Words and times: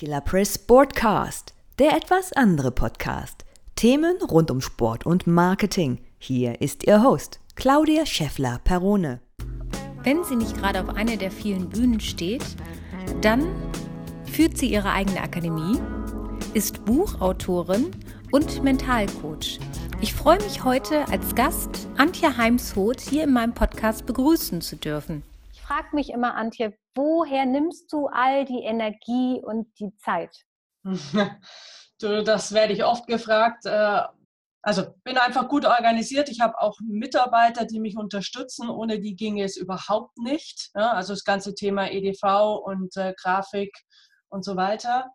Killer 0.00 0.22
Press 0.22 0.54
Sportcast, 0.54 1.52
der 1.78 1.94
etwas 1.94 2.32
andere 2.32 2.70
Podcast. 2.70 3.44
Themen 3.76 4.16
rund 4.22 4.50
um 4.50 4.62
Sport 4.62 5.04
und 5.04 5.26
Marketing. 5.26 5.98
Hier 6.16 6.62
ist 6.62 6.86
Ihr 6.86 7.02
Host, 7.02 7.38
Claudia 7.54 8.06
Scheffler-Perrone. 8.06 9.20
Wenn 10.02 10.24
sie 10.24 10.36
nicht 10.36 10.56
gerade 10.56 10.80
auf 10.80 10.88
einer 10.88 11.18
der 11.18 11.30
vielen 11.30 11.68
Bühnen 11.68 12.00
steht, 12.00 12.42
dann 13.20 13.46
führt 14.24 14.56
sie 14.56 14.72
ihre 14.72 14.90
eigene 14.90 15.20
Akademie, 15.20 15.78
ist 16.54 16.82
Buchautorin 16.86 17.90
und 18.32 18.64
Mentalcoach. 18.64 19.58
Ich 20.00 20.14
freue 20.14 20.42
mich 20.42 20.64
heute 20.64 21.06
als 21.08 21.34
Gast 21.34 21.88
Antje 21.98 22.38
Heimshoth 22.38 23.02
hier 23.02 23.24
in 23.24 23.34
meinem 23.34 23.52
Podcast 23.52 24.06
begrüßen 24.06 24.62
zu 24.62 24.76
dürfen. 24.76 25.22
Ich 25.52 25.60
frage 25.60 25.94
mich 25.94 26.08
immer, 26.08 26.36
Antje, 26.36 26.72
woher 26.94 27.46
nimmst 27.46 27.92
du 27.92 28.06
all 28.06 28.44
die 28.44 28.62
Energie 28.62 29.40
und 29.42 29.68
die 29.78 29.94
Zeit? 29.96 30.36
du, 32.00 32.22
das 32.22 32.52
werde 32.52 32.72
ich 32.72 32.84
oft 32.84 33.06
gefragt. 33.06 33.66
Äh, 33.66 34.02
also 34.62 34.84
bin 35.04 35.16
einfach 35.16 35.48
gut 35.48 35.64
organisiert. 35.64 36.28
Ich 36.28 36.40
habe 36.40 36.58
auch 36.60 36.78
Mitarbeiter, 36.80 37.64
die 37.64 37.80
mich 37.80 37.96
unterstützen. 37.96 38.68
Ohne 38.68 39.00
die 39.00 39.16
ginge 39.16 39.44
es 39.44 39.56
überhaupt 39.56 40.18
nicht. 40.18 40.70
Also 40.74 41.14
das 41.14 41.24
ganze 41.24 41.54
Thema 41.54 41.90
EDV 41.90 42.60
und 42.64 42.96
äh, 42.96 43.14
Grafik 43.16 43.74
und 44.28 44.44
so 44.44 44.56
weiter. 44.56 45.10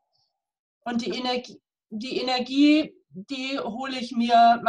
Und 0.83 1.05
die 1.05 1.11
Energie, 1.11 1.61
die 1.89 2.19
Energie, 2.19 2.95
die 3.09 3.59
hole 3.59 3.97
ich 3.99 4.11
mir. 4.11 4.61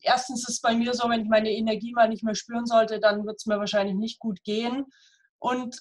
erstens 0.00 0.42
ist 0.42 0.56
es 0.56 0.60
bei 0.60 0.74
mir 0.74 0.94
so, 0.94 1.08
wenn 1.08 1.22
ich 1.22 1.28
meine 1.28 1.50
Energie 1.50 1.92
mal 1.92 2.08
nicht 2.08 2.22
mehr 2.22 2.34
spüren 2.34 2.66
sollte, 2.66 3.00
dann 3.00 3.26
wird 3.26 3.36
es 3.38 3.46
mir 3.46 3.58
wahrscheinlich 3.58 3.96
nicht 3.96 4.18
gut 4.20 4.42
gehen. 4.44 4.86
Und 5.38 5.76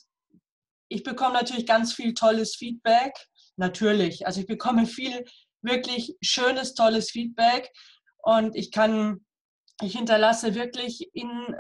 ich 0.90 1.04
bekomme 1.04 1.34
natürlich 1.34 1.68
ganz 1.68 1.94
viel 1.94 2.14
tolles 2.14 2.56
Feedback. 2.56 3.14
Natürlich. 3.56 4.26
Also 4.26 4.42
ich 4.42 4.48
bekomme 4.48 4.86
viel 4.86 5.24
wirklich 5.62 6.18
schönes, 6.22 6.74
tolles 6.74 7.12
Feedback. 7.12 7.72
Und 8.18 8.56
ich 8.56 8.72
kann, 8.72 9.26
ich 9.82 9.96
hinterlasse 9.96 10.56
wirklich 10.56 11.10
in 11.14 11.30
äh, 11.30 11.60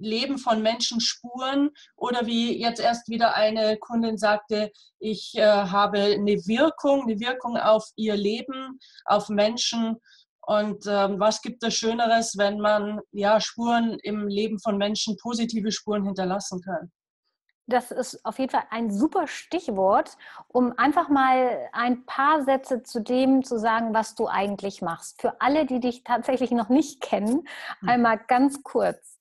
Leben 0.00 0.38
von 0.38 0.62
Menschen 0.62 1.00
Spuren. 1.00 1.70
Oder 1.94 2.26
wie 2.26 2.60
jetzt 2.60 2.80
erst 2.80 3.08
wieder 3.08 3.34
eine 3.34 3.76
Kundin 3.78 4.18
sagte, 4.18 4.72
ich 4.98 5.34
äh, 5.36 5.44
habe 5.44 6.00
eine 6.00 6.36
Wirkung, 6.46 7.02
eine 7.02 7.20
Wirkung 7.20 7.56
auf 7.56 7.88
ihr 7.96 8.16
Leben, 8.16 8.78
auf 9.04 9.28
Menschen. 9.28 9.96
Und 10.40 10.86
ähm, 10.86 11.18
was 11.18 11.42
gibt 11.42 11.62
es 11.64 11.74
Schöneres, 11.74 12.36
wenn 12.36 12.60
man 12.60 13.00
ja 13.12 13.40
Spuren 13.40 13.98
im 14.02 14.26
Leben 14.28 14.58
von 14.60 14.76
Menschen, 14.76 15.16
positive 15.16 15.72
Spuren 15.72 16.04
hinterlassen 16.04 16.60
kann? 16.62 16.90
Das 17.66 17.90
ist 17.90 18.24
auf 18.24 18.38
jeden 18.38 18.50
Fall 18.50 18.64
ein 18.70 18.92
super 18.92 19.26
Stichwort, 19.26 20.16
um 20.48 20.76
einfach 20.78 21.08
mal 21.08 21.68
ein 21.72 22.06
paar 22.06 22.44
Sätze 22.44 22.82
zu 22.82 23.00
dem 23.00 23.44
zu 23.44 23.58
sagen, 23.58 23.92
was 23.92 24.14
du 24.14 24.28
eigentlich 24.28 24.82
machst. 24.82 25.20
Für 25.20 25.40
alle, 25.40 25.66
die 25.66 25.80
dich 25.80 26.04
tatsächlich 26.04 26.52
noch 26.52 26.68
nicht 26.68 27.00
kennen, 27.00 27.48
hm. 27.80 27.88
einmal 27.88 28.18
ganz 28.28 28.62
kurz. 28.62 29.18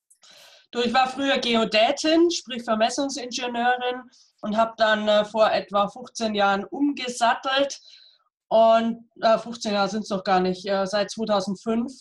Du, 0.71 0.81
ich 0.81 0.93
war 0.93 1.07
früher 1.07 1.37
Geodätin, 1.37 2.29
sprich 2.31 2.63
Vermessungsingenieurin 2.63 4.03
und 4.41 4.57
habe 4.57 4.73
dann 4.77 5.07
äh, 5.07 5.25
vor 5.25 5.51
etwa 5.51 5.87
15 5.87 6.35
Jahren 6.35 6.65
umgesattelt. 6.65 7.79
Und 8.47 9.09
äh, 9.21 9.37
15 9.37 9.73
Jahre 9.73 9.89
sind 9.89 10.03
es 10.03 10.09
noch 10.09 10.23
gar 10.23 10.39
nicht, 10.39 10.67
äh, 10.67 10.85
seit 10.85 11.09
2005. 11.09 11.91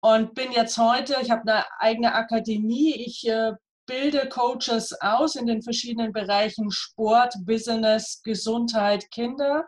Und 0.00 0.34
bin 0.34 0.52
jetzt 0.52 0.78
heute, 0.78 1.16
ich 1.22 1.30
habe 1.30 1.42
eine 1.42 1.64
eigene 1.80 2.14
Akademie. 2.14 2.94
Ich 2.94 3.26
äh, 3.26 3.52
bilde 3.86 4.28
Coaches 4.28 4.92
aus 5.00 5.36
in 5.36 5.46
den 5.46 5.62
verschiedenen 5.62 6.12
Bereichen 6.12 6.70
Sport, 6.70 7.34
Business, 7.44 8.20
Gesundheit, 8.22 9.10
Kinder 9.10 9.64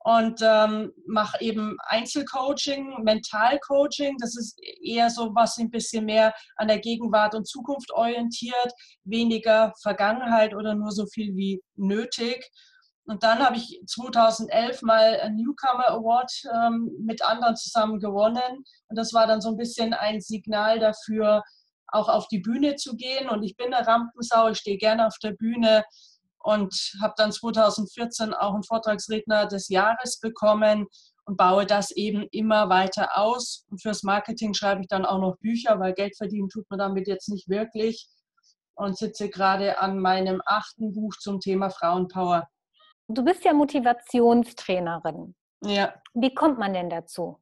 und 0.00 0.40
ähm, 0.42 0.92
mache 1.06 1.38
eben 1.42 1.76
Einzelcoaching, 1.86 3.02
Mentalcoaching. 3.02 4.16
Das 4.18 4.36
ist 4.36 4.58
eher 4.82 5.10
so 5.10 5.34
was 5.34 5.58
ein 5.58 5.70
bisschen 5.70 6.06
mehr 6.06 6.34
an 6.56 6.68
der 6.68 6.78
Gegenwart 6.78 7.34
und 7.34 7.46
Zukunft 7.46 7.92
orientiert, 7.92 8.72
weniger 9.04 9.72
Vergangenheit 9.82 10.54
oder 10.54 10.74
nur 10.74 10.92
so 10.92 11.06
viel 11.06 11.36
wie 11.36 11.62
nötig. 11.76 12.50
Und 13.04 13.22
dann 13.22 13.38
habe 13.38 13.56
ich 13.56 13.80
2011 13.86 14.82
mal 14.82 15.20
einen 15.20 15.36
Newcomer 15.36 15.88
Award 15.88 16.30
ähm, 16.54 16.90
mit 17.00 17.22
anderen 17.22 17.56
zusammen 17.56 18.00
gewonnen. 18.00 18.64
Und 18.88 18.96
das 18.96 19.12
war 19.12 19.26
dann 19.26 19.40
so 19.40 19.48
ein 19.48 19.56
bisschen 19.56 19.94
ein 19.94 20.20
Signal 20.20 20.78
dafür, 20.78 21.42
auch 21.88 22.08
auf 22.08 22.28
die 22.28 22.38
Bühne 22.38 22.76
zu 22.76 22.96
gehen. 22.96 23.28
Und 23.28 23.42
ich 23.42 23.56
bin 23.56 23.72
eine 23.72 23.86
Rampensau, 23.86 24.48
ich 24.48 24.58
stehe 24.58 24.78
gerne 24.78 25.06
auf 25.06 25.18
der 25.22 25.32
Bühne 25.32 25.84
und 26.38 26.92
habe 27.02 27.14
dann 27.16 27.32
2014 27.32 28.32
auch 28.34 28.54
einen 28.54 28.62
Vortragsredner 28.62 29.46
des 29.46 29.68
Jahres 29.68 30.20
bekommen 30.20 30.86
und 31.24 31.36
baue 31.36 31.66
das 31.66 31.90
eben 31.90 32.26
immer 32.30 32.68
weiter 32.68 33.18
aus. 33.18 33.66
Und 33.70 33.82
fürs 33.82 34.02
Marketing 34.02 34.54
schreibe 34.54 34.80
ich 34.80 34.88
dann 34.88 35.04
auch 35.04 35.18
noch 35.18 35.36
Bücher, 35.38 35.78
weil 35.78 35.92
Geld 35.92 36.16
verdienen 36.16 36.48
tut 36.48 36.68
man 36.70 36.78
damit 36.78 37.06
jetzt 37.06 37.28
nicht 37.28 37.48
wirklich. 37.48 38.08
Und 38.74 38.96
sitze 38.96 39.28
gerade 39.28 39.78
an 39.78 39.98
meinem 39.98 40.40
achten 40.46 40.92
Buch 40.92 41.14
zum 41.18 41.40
Thema 41.40 41.68
Frauenpower. 41.68 42.48
Du 43.08 43.24
bist 43.24 43.44
ja 43.44 43.52
Motivationstrainerin. 43.52 45.34
Ja. 45.64 45.94
Wie 46.14 46.32
kommt 46.32 46.58
man 46.58 46.72
denn 46.72 46.88
dazu? 46.88 47.38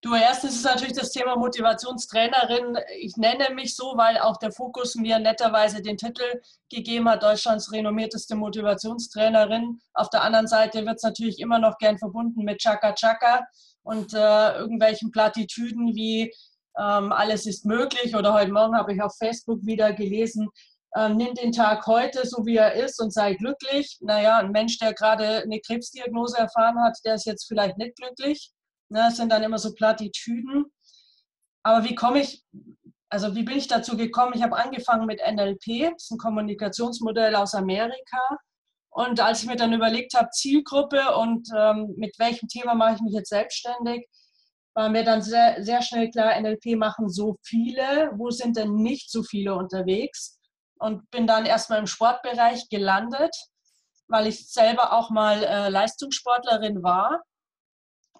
Du, 0.00 0.14
erstens 0.14 0.54
ist 0.54 0.64
natürlich 0.64 0.94
das 0.94 1.10
Thema 1.10 1.34
Motivationstrainerin. 1.36 2.78
Ich 3.00 3.16
nenne 3.16 3.52
mich 3.52 3.74
so, 3.74 3.94
weil 3.96 4.16
auch 4.18 4.36
der 4.36 4.52
Fokus 4.52 4.94
mir 4.94 5.18
netterweise 5.18 5.82
den 5.82 5.96
Titel 5.96 6.40
gegeben 6.70 7.08
hat, 7.08 7.24
Deutschlands 7.24 7.72
renommierteste 7.72 8.36
Motivationstrainerin. 8.36 9.80
Auf 9.94 10.08
der 10.10 10.22
anderen 10.22 10.46
Seite 10.46 10.86
wird 10.86 10.98
es 10.98 11.02
natürlich 11.02 11.40
immer 11.40 11.58
noch 11.58 11.78
gern 11.78 11.98
verbunden 11.98 12.44
mit 12.44 12.60
Chaka 12.60 12.92
Chaka 12.92 13.44
und 13.82 14.14
äh, 14.14 14.52
irgendwelchen 14.56 15.10
Plattitüden 15.10 15.96
wie 15.96 16.32
ähm, 16.78 17.10
alles 17.10 17.46
ist 17.46 17.66
möglich. 17.66 18.14
Oder 18.14 18.34
heute 18.34 18.52
Morgen 18.52 18.76
habe 18.76 18.94
ich 18.94 19.02
auf 19.02 19.16
Facebook 19.16 19.66
wieder 19.66 19.92
gelesen, 19.92 20.48
ähm, 20.94 21.16
nimm 21.16 21.34
den 21.34 21.50
Tag 21.50 21.84
heute 21.88 22.24
so 22.24 22.46
wie 22.46 22.56
er 22.56 22.74
ist 22.74 23.00
und 23.00 23.12
sei 23.12 23.34
glücklich. 23.34 23.98
Naja, 24.00 24.38
ein 24.38 24.52
Mensch, 24.52 24.78
der 24.78 24.94
gerade 24.94 25.42
eine 25.42 25.60
Krebsdiagnose 25.60 26.38
erfahren 26.38 26.80
hat, 26.80 26.98
der 27.04 27.14
ist 27.14 27.26
jetzt 27.26 27.48
vielleicht 27.48 27.78
nicht 27.78 27.96
glücklich. 27.96 28.52
Ne, 28.90 29.00
das 29.00 29.16
sind 29.16 29.30
dann 29.30 29.42
immer 29.42 29.58
so 29.58 29.74
Plattitüden. 29.74 30.66
Aber 31.62 31.84
wie 31.84 31.94
komme 31.94 32.20
ich, 32.20 32.44
also 33.10 33.34
wie 33.34 33.42
bin 33.42 33.58
ich 33.58 33.68
dazu 33.68 33.96
gekommen? 33.96 34.32
Ich 34.34 34.42
habe 34.42 34.56
angefangen 34.56 35.06
mit 35.06 35.20
NLP, 35.20 35.92
das 35.92 36.04
ist 36.04 36.10
ein 36.12 36.18
Kommunikationsmodell 36.18 37.34
aus 37.36 37.54
Amerika. 37.54 38.20
Und 38.90 39.20
als 39.20 39.42
ich 39.42 39.48
mir 39.48 39.56
dann 39.56 39.74
überlegt 39.74 40.14
habe, 40.14 40.30
Zielgruppe 40.30 41.14
und 41.16 41.48
ähm, 41.54 41.94
mit 41.96 42.18
welchem 42.18 42.48
Thema 42.48 42.74
mache 42.74 42.94
ich 42.94 43.00
mich 43.00 43.12
jetzt 43.12 43.28
selbstständig, 43.28 44.08
war 44.74 44.88
mir 44.88 45.04
dann 45.04 45.22
sehr, 45.22 45.62
sehr 45.62 45.82
schnell 45.82 46.10
klar, 46.10 46.40
NLP 46.40 46.76
machen 46.76 47.10
so 47.10 47.36
viele. 47.42 48.10
Wo 48.14 48.30
sind 48.30 48.56
denn 48.56 48.76
nicht 48.76 49.10
so 49.10 49.22
viele 49.22 49.54
unterwegs? 49.54 50.38
Und 50.78 51.10
bin 51.10 51.26
dann 51.26 51.44
erstmal 51.46 51.80
im 51.80 51.86
Sportbereich 51.86 52.68
gelandet, 52.70 53.34
weil 54.06 54.28
ich 54.28 54.48
selber 54.48 54.92
auch 54.92 55.10
mal 55.10 55.42
äh, 55.42 55.68
Leistungssportlerin 55.68 56.82
war 56.82 57.22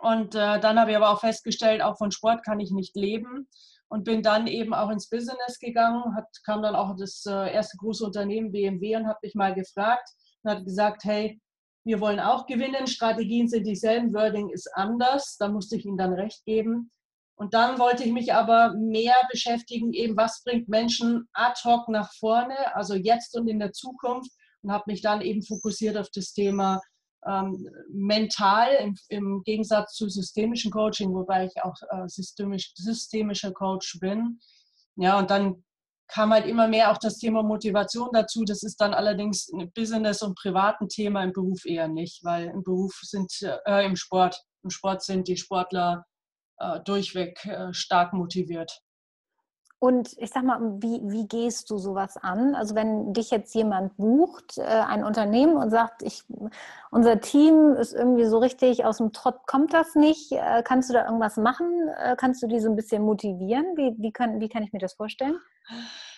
und 0.01 0.35
äh, 0.35 0.61
dann 0.61 0.79
habe 0.79 0.93
ich 0.93 0.97
aber 0.97 1.11
auch 1.11 1.21
festgestellt, 1.21 1.83
auch 1.83 1.99
von 1.99 2.11
Sport 2.11 2.45
kann 2.45 2.61
ich 2.61 2.71
nicht 2.71 2.95
leben 2.95 3.49
und 3.89 4.05
bin 4.05 4.23
dann 4.23 4.47
eben 4.47 4.75
auch 4.75 4.91
ins 4.91 5.09
Business 5.09 5.59
gegangen. 5.59 6.15
Hat, 6.15 6.29
kam 6.45 6.63
dann 6.63 6.77
auch 6.77 6.95
das 6.97 7.25
äh, 7.27 7.53
erste 7.53 7.77
große 7.79 8.05
Unternehmen 8.05 8.53
BMW 8.53 8.97
und 8.97 9.07
habe 9.07 9.19
mich 9.23 9.35
mal 9.35 9.55
gefragt 9.55 10.09
und 10.43 10.51
hat 10.51 10.65
gesagt, 10.65 11.05
hey, 11.05 11.41
wir 11.85 12.01
wollen 12.01 12.21
auch 12.21 12.47
gewinnen, 12.47 12.87
Strategien 12.87 13.49
sind 13.49 13.67
dieselben, 13.67 14.13
Wording 14.13 14.51
ist 14.51 14.71
anders. 14.75 15.37
Da 15.39 15.49
musste 15.49 15.77
ich 15.77 15.87
ihnen 15.87 15.97
dann 15.97 16.13
recht 16.13 16.45
geben. 16.45 16.91
Und 17.35 17.55
dann 17.55 17.79
wollte 17.79 18.05
ich 18.05 18.13
mich 18.13 18.35
aber 18.35 18.75
mehr 18.75 19.15
beschäftigen, 19.31 19.93
eben 19.93 20.17
was 20.17 20.43
bringt 20.45 20.69
Menschen 20.69 21.29
ad 21.33 21.61
hoc 21.65 21.89
nach 21.89 22.13
vorne, 22.15 22.75
also 22.75 22.95
jetzt 22.95 23.37
und 23.37 23.49
in 23.49 23.61
der 23.61 23.73
Zukunft 23.73 24.31
und 24.63 24.73
habe 24.73 24.85
mich 24.89 25.03
dann 25.03 25.21
eben 25.21 25.43
fokussiert 25.43 25.97
auf 25.97 26.09
das 26.13 26.33
Thema 26.33 26.81
ähm, 27.27 27.69
mental 27.91 28.69
im, 28.81 28.97
im, 29.09 29.43
Gegensatz 29.45 29.95
zu 29.95 30.09
systemischen 30.09 30.71
Coaching, 30.71 31.13
wobei 31.13 31.47
ich 31.47 31.63
auch 31.63 31.77
äh, 31.91 32.09
systemisch, 32.09 32.73
systemischer 32.75 33.53
Coach 33.53 33.99
bin. 34.01 34.41
Ja, 34.97 35.19
und 35.19 35.31
dann 35.31 35.65
kam 36.09 36.33
halt 36.33 36.47
immer 36.47 36.69
mehr 36.69 36.91
auch 36.91 36.99
das 36.99 37.19
Thema 37.19 37.43
Motivation 37.43 38.09
dazu. 38.13 38.45
Das 38.45 38.63
ist 38.63 38.81
dann 38.81 38.95
allerdings 38.95 39.49
ein 39.53 39.71
Business- 39.73 40.23
und 40.23 40.37
privaten 40.37 40.89
Thema, 40.89 41.23
im 41.23 41.33
Beruf 41.33 41.65
eher 41.67 41.89
nicht, 41.89 42.25
weil 42.25 42.47
im 42.47 42.63
Beruf 42.63 42.99
sind, 43.03 43.31
äh, 43.43 43.85
im 43.85 43.97
Sport, 43.97 44.43
im 44.63 44.71
Sport 44.71 45.03
sind 45.03 45.29
die 45.29 45.37
Sportler 45.37 46.05
äh, 46.59 46.81
durchweg 46.81 47.45
äh, 47.45 47.73
stark 47.73 48.13
motiviert. 48.13 48.81
Und 49.81 50.17
ich 50.19 50.31
sag 50.31 50.43
mal, 50.43 50.59
wie, 50.83 51.01
wie 51.05 51.29
gehst 51.29 51.71
du 51.71 51.79
sowas 51.79 52.17
an? 52.17 52.57
Also 52.57 52.75
wenn 52.75 53.13
dich 53.13 53.31
jetzt 53.31 53.55
jemand 53.55 53.97
bucht, 53.97 54.59
äh, 54.59 54.63
ein 54.63 55.05
Unternehmen 55.05 55.57
und 55.57 55.71
sagt, 55.71 56.03
ich, 56.03 56.25
unser 56.91 57.21
Team 57.21 57.75
ist 57.75 57.93
irgendwie 57.93 58.25
so 58.25 58.39
richtig 58.39 58.85
aus 58.85 58.97
dem 58.97 59.13
Trott, 59.13 59.47
kommt 59.47 59.73
das 59.73 59.95
nicht? 59.95 60.33
Äh, 60.33 60.65
kannst 60.65 60.91
du 60.91 60.95
da 60.95 61.05
irgendwas 61.05 61.37
machen? 61.37 61.89
Äh, 61.97 62.17
kannst 62.19 62.43
du 62.43 62.49
die 62.49 62.59
so 62.59 62.69
ein 62.69 62.75
bisschen 62.75 63.03
motivieren? 63.03 63.67
Wie, 63.77 63.95
wie, 63.99 64.11
kann, 64.11 64.41
wie 64.41 64.49
kann 64.49 64.65
ich 64.65 64.73
mir 64.73 64.81
das 64.81 64.95
vorstellen? 64.95 65.39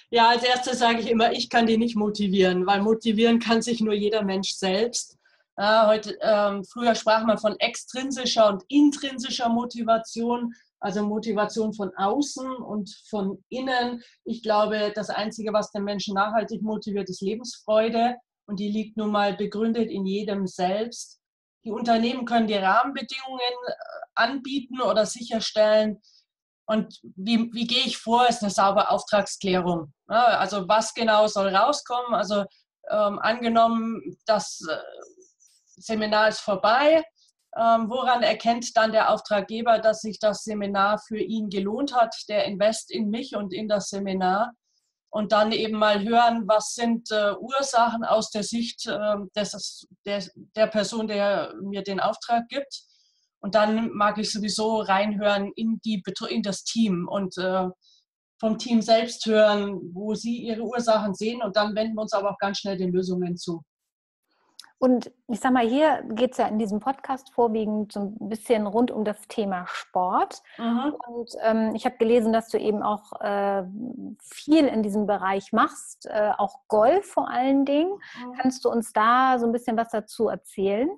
Ja, 0.09 0.31
als 0.31 0.43
erstes 0.43 0.79
sage 0.79 1.01
ich 1.01 1.11
immer, 1.11 1.33
ich 1.33 1.51
kann 1.51 1.67
die 1.67 1.77
nicht 1.77 1.97
motivieren, 1.97 2.67
weil 2.67 2.81
motivieren 2.81 3.41
kann 3.41 3.61
sich 3.61 3.83
nur 3.83 3.95
jeder 3.95 4.23
Mensch 4.23 4.55
selbst. 4.55 5.19
Heute, 5.57 6.17
ähm, 6.23 6.65
früher 6.65 6.95
sprach 6.95 7.27
man 7.27 7.37
von 7.37 7.55
extrinsischer 7.59 8.49
und 8.49 8.65
intrinsischer 8.69 9.51
Motivation, 9.51 10.55
also 10.81 11.03
Motivation 11.03 11.75
von 11.75 11.93
außen 11.97 12.51
und 12.57 12.91
von 13.09 13.45
innen. 13.51 14.03
Ich 14.25 14.43
glaube, 14.43 14.93
das 14.95 15.11
Einzige, 15.11 15.53
was 15.53 15.71
den 15.73 15.85
Menschen 15.85 16.15
nachhaltig 16.15 16.63
motiviert, 16.63 17.09
ist 17.09 17.21
Lebensfreude 17.21 18.17
und 18.47 18.59
die 18.59 18.71
liegt 18.71 18.97
nun 18.97 19.11
mal 19.11 19.37
begründet 19.37 19.91
in 19.91 20.07
jedem 20.07 20.47
selbst. 20.47 21.21
Die 21.65 21.71
Unternehmen 21.71 22.25
können 22.25 22.47
die 22.47 22.55
Rahmenbedingungen 22.55 23.41
äh, 23.41 23.73
anbieten 24.15 24.81
oder 24.81 25.05
sicherstellen. 25.05 26.01
Und 26.67 27.01
wie, 27.03 27.53
wie 27.53 27.67
gehe 27.67 27.85
ich 27.85 27.99
vor, 27.99 28.29
ist 28.29 28.43
eine 28.43 28.51
saubere 28.51 28.91
Auftragsklärung. 28.91 29.93
Also 30.07 30.69
was 30.69 30.95
genau 30.95 31.27
soll 31.27 31.55
rauskommen? 31.55 32.15
Also 32.15 32.45
ähm, 32.89 33.19
angenommen, 33.19 34.17
das 34.25 34.61
äh, 34.71 34.77
Seminar 35.67 36.29
ist 36.29 36.41
vorbei, 36.41 37.03
woran 37.53 38.23
erkennt 38.23 38.77
dann 38.77 38.93
der 38.93 39.11
Auftraggeber, 39.11 39.79
dass 39.79 40.01
sich 40.01 40.19
das 40.19 40.45
Seminar 40.45 40.99
für 40.99 41.19
ihn 41.19 41.51
gelohnt 41.51 41.95
hat, 41.95 42.15
der 42.29 42.45
Invest 42.45 42.91
in 42.91 43.11
mich 43.11 43.35
und 43.35 43.53
in 43.53 43.69
das 43.69 43.89
Seminar? 43.89 44.53
und 45.11 45.33
dann 45.33 45.53
eben 45.53 45.77
mal 45.77 46.03
hören, 46.05 46.47
was 46.47 46.75
sind 46.75 47.11
äh, 47.11 47.33
Ursachen 47.39 48.05
aus 48.05 48.31
der 48.31 48.45
Sicht 48.45 48.87
äh, 48.87 49.17
des, 49.37 49.87
der, 50.07 50.25
der 50.55 50.69
Person, 50.69 51.09
der 51.09 51.53
mir 51.63 51.83
den 51.83 52.01
Auftrag 52.01 52.49
gibt. 52.49 52.83
Und 53.41 53.55
dann 53.55 53.91
mag 53.93 54.19
ich 54.19 54.31
sowieso 54.31 54.81
reinhören 54.81 55.51
in, 55.57 55.81
die, 55.85 56.03
in 56.29 56.43
das 56.43 56.63
Team 56.63 57.09
und 57.09 57.37
äh, 57.39 57.69
vom 58.39 58.59
Team 58.59 58.83
selbst 58.83 59.27
hören, 59.27 59.81
wo 59.93 60.15
sie 60.15 60.37
ihre 60.37 60.63
Ursachen 60.63 61.15
sehen. 61.15 61.43
Und 61.43 61.57
dann 61.57 61.75
wenden 61.75 61.95
wir 61.95 62.03
uns 62.03 62.13
aber 62.13 62.31
auch 62.31 62.39
ganz 62.39 62.59
schnell 62.59 62.77
den 62.77 62.93
Lösungen 62.93 63.37
zu. 63.37 63.63
Und 64.81 65.13
ich 65.29 65.41
sag 65.41 65.53
mal, 65.53 65.69
hier 65.69 66.03
geht 66.09 66.33
es 66.33 66.39
ja 66.39 66.47
in 66.47 66.59
diesem 66.59 66.81
Podcast 66.81 67.31
vorwiegend 67.35 67.93
so 67.93 68.01
ein 68.01 68.29
bisschen 68.31 68.67
rund 68.67 68.91
um 68.91 69.05
das 69.05 69.21
Thema 69.29 69.67
Sport. 69.67 70.43
Mhm. 70.57 70.95
Und 71.07 71.31
ähm, 71.43 71.75
ich 71.75 71.85
habe 71.85 71.99
gelesen, 71.99 72.33
dass 72.33 72.49
du 72.49 72.59
eben 72.59 72.83
auch 72.83 73.13
äh, 73.21 73.63
viel 74.23 74.65
in 74.65 74.83
diesem 74.83 75.07
Bereich 75.07 75.53
machst, 75.53 76.07
äh, 76.07 76.31
auch 76.39 76.61
Golf 76.69 77.05
vor 77.05 77.29
allen 77.29 77.67
Dingen. 77.67 77.93
Mhm. 77.93 78.33
Kannst 78.41 78.65
du 78.65 78.71
uns 78.71 78.95
da 78.95 79.39
so 79.39 79.45
ein 79.45 79.53
bisschen 79.53 79.77
was 79.77 79.91
dazu 79.91 80.29
erzählen? 80.29 80.89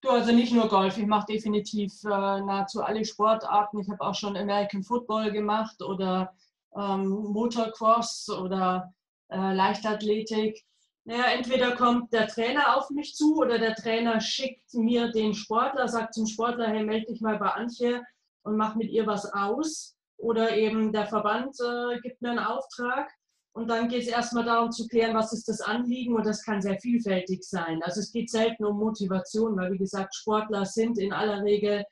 Du, 0.00 0.08
also 0.10 0.32
nicht 0.32 0.52
nur 0.52 0.68
Golf, 0.68 0.98
ich 0.98 1.06
mache 1.06 1.26
definitiv 1.26 1.92
äh, 2.02 2.08
nahezu 2.08 2.82
alle 2.82 3.04
Sportarten. 3.04 3.78
Ich 3.78 3.88
habe 3.88 4.00
auch 4.00 4.16
schon 4.16 4.36
American 4.36 4.82
Football 4.82 5.30
gemacht 5.30 5.80
oder 5.80 6.34
ähm, 6.76 7.08
Motocross 7.08 8.28
oder 8.30 8.92
äh, 9.28 9.54
Leichtathletik. 9.54 10.64
Naja, 11.04 11.24
entweder 11.32 11.76
kommt 11.76 12.12
der 12.12 12.28
Trainer 12.28 12.76
auf 12.76 12.90
mich 12.90 13.14
zu 13.14 13.36
oder 13.36 13.58
der 13.58 13.74
Trainer 13.74 14.20
schickt 14.20 14.74
mir 14.74 15.10
den 15.10 15.34
Sportler, 15.34 15.88
sagt 15.88 16.14
zum 16.14 16.26
Sportler, 16.26 16.68
hey, 16.68 16.84
melde 16.84 17.06
dich 17.06 17.20
mal 17.20 17.38
bei 17.38 17.48
Antje 17.48 18.02
und 18.42 18.56
mach 18.56 18.76
mit 18.76 18.90
ihr 18.90 19.06
was 19.06 19.32
aus. 19.32 19.96
Oder 20.18 20.54
eben 20.56 20.92
der 20.92 21.06
Verband 21.06 21.56
äh, 21.60 21.98
gibt 22.00 22.20
mir 22.20 22.30
einen 22.30 22.38
Auftrag. 22.38 23.10
Und 23.52 23.68
dann 23.68 23.88
geht 23.88 24.02
es 24.02 24.08
erstmal 24.08 24.44
darum 24.44 24.70
zu 24.70 24.86
klären, 24.86 25.16
was 25.16 25.32
ist 25.32 25.48
das 25.48 25.60
Anliegen 25.60 26.14
und 26.14 26.24
das 26.24 26.44
kann 26.44 26.62
sehr 26.62 26.78
vielfältig 26.78 27.42
sein. 27.42 27.82
Also 27.82 28.00
es 28.00 28.12
geht 28.12 28.30
selten 28.30 28.64
um 28.64 28.78
Motivation, 28.78 29.56
weil 29.56 29.72
wie 29.72 29.78
gesagt, 29.78 30.14
Sportler 30.14 30.64
sind 30.66 30.98
in 30.98 31.12
aller 31.12 31.42
Regel 31.42 31.84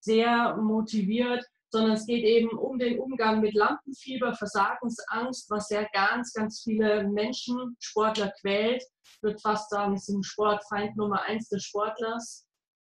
sehr 0.00 0.56
motiviert 0.56 1.44
sondern 1.70 1.92
es 1.92 2.06
geht 2.06 2.24
eben 2.24 2.50
um 2.50 2.78
den 2.78 2.98
Umgang 2.98 3.40
mit 3.40 3.54
Lampenfieber, 3.54 4.34
Versagensangst, 4.34 5.48
was 5.50 5.70
ja 5.70 5.86
ganz, 5.92 6.32
ganz 6.32 6.62
viele 6.62 7.08
Menschen, 7.08 7.76
Sportler 7.78 8.32
quält. 8.40 8.82
Ich 9.04 9.22
würde 9.22 9.38
fast 9.38 9.70
sagen, 9.70 9.94
es 9.94 10.08
ist 10.08 10.14
ein 10.14 10.22
Sportfeind 10.22 10.96
Nummer 10.96 11.22
eins 11.22 11.48
des 11.48 11.64
Sportlers. 11.64 12.46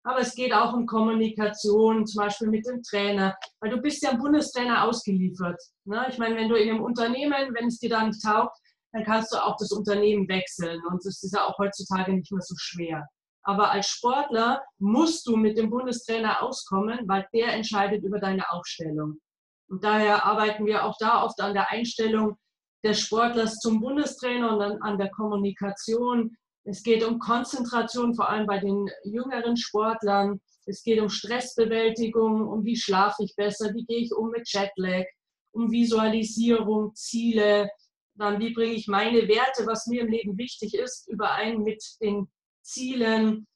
Aber 0.04 0.20
es 0.20 0.34
geht 0.34 0.52
auch 0.52 0.72
um 0.72 0.86
Kommunikation, 0.86 2.06
zum 2.06 2.22
Beispiel 2.22 2.48
mit 2.48 2.64
dem 2.66 2.80
Trainer, 2.82 3.34
weil 3.60 3.70
du 3.70 3.78
bist 3.78 4.02
ja 4.04 4.10
ein 4.10 4.18
Bundestrainer 4.18 4.84
ausgeliefert. 4.84 5.60
Ne? 5.84 6.06
Ich 6.08 6.18
meine, 6.18 6.36
wenn 6.36 6.48
du 6.48 6.54
in 6.54 6.70
einem 6.70 6.84
Unternehmen, 6.84 7.52
wenn 7.54 7.66
es 7.66 7.78
dir 7.78 7.90
dann 7.90 8.12
taugt, 8.12 8.56
dann 8.92 9.04
kannst 9.04 9.32
du 9.32 9.36
auch 9.36 9.56
das 9.58 9.72
Unternehmen 9.72 10.28
wechseln. 10.28 10.80
Und 10.88 11.04
das 11.04 11.22
ist 11.22 11.34
ja 11.34 11.44
auch 11.44 11.58
heutzutage 11.58 12.14
nicht 12.14 12.30
mehr 12.30 12.40
so 12.40 12.54
schwer. 12.56 13.08
Aber 13.46 13.70
als 13.70 13.88
Sportler 13.88 14.64
musst 14.78 15.24
du 15.28 15.36
mit 15.36 15.56
dem 15.56 15.70
Bundestrainer 15.70 16.42
auskommen, 16.42 16.98
weil 17.06 17.28
der 17.32 17.52
entscheidet 17.52 18.02
über 18.02 18.18
deine 18.18 18.50
Aufstellung. 18.50 19.20
Und 19.68 19.84
daher 19.84 20.26
arbeiten 20.26 20.66
wir 20.66 20.84
auch 20.84 20.96
da 20.98 21.22
oft 21.22 21.40
an 21.40 21.54
der 21.54 21.70
Einstellung 21.70 22.36
des 22.84 22.98
Sportlers 22.98 23.60
zum 23.60 23.80
Bundestrainer 23.80 24.52
und 24.52 24.58
dann 24.58 24.82
an 24.82 24.98
der 24.98 25.10
Kommunikation. 25.10 26.36
Es 26.64 26.82
geht 26.82 27.04
um 27.04 27.20
Konzentration, 27.20 28.16
vor 28.16 28.28
allem 28.28 28.46
bei 28.46 28.58
den 28.58 28.90
jüngeren 29.04 29.56
Sportlern. 29.56 30.40
Es 30.64 30.82
geht 30.82 31.00
um 31.00 31.08
Stressbewältigung, 31.08 32.48
um 32.48 32.64
wie 32.64 32.76
schlafe 32.76 33.22
ich 33.22 33.36
besser, 33.36 33.72
wie 33.74 33.84
gehe 33.84 34.00
ich 34.00 34.12
um 34.12 34.30
mit 34.30 34.48
Jetlag, 34.52 35.04
um 35.52 35.70
Visualisierung, 35.70 36.96
Ziele, 36.96 37.70
dann 38.16 38.40
wie 38.40 38.52
bringe 38.52 38.74
ich 38.74 38.88
meine 38.88 39.28
Werte, 39.28 39.66
was 39.66 39.86
mir 39.86 40.00
im 40.00 40.08
Leben 40.08 40.36
wichtig 40.36 40.74
ist, 40.74 41.06
überein 41.06 41.62
mit 41.62 41.80
den 42.00 42.28
Zielen. 42.66 43.46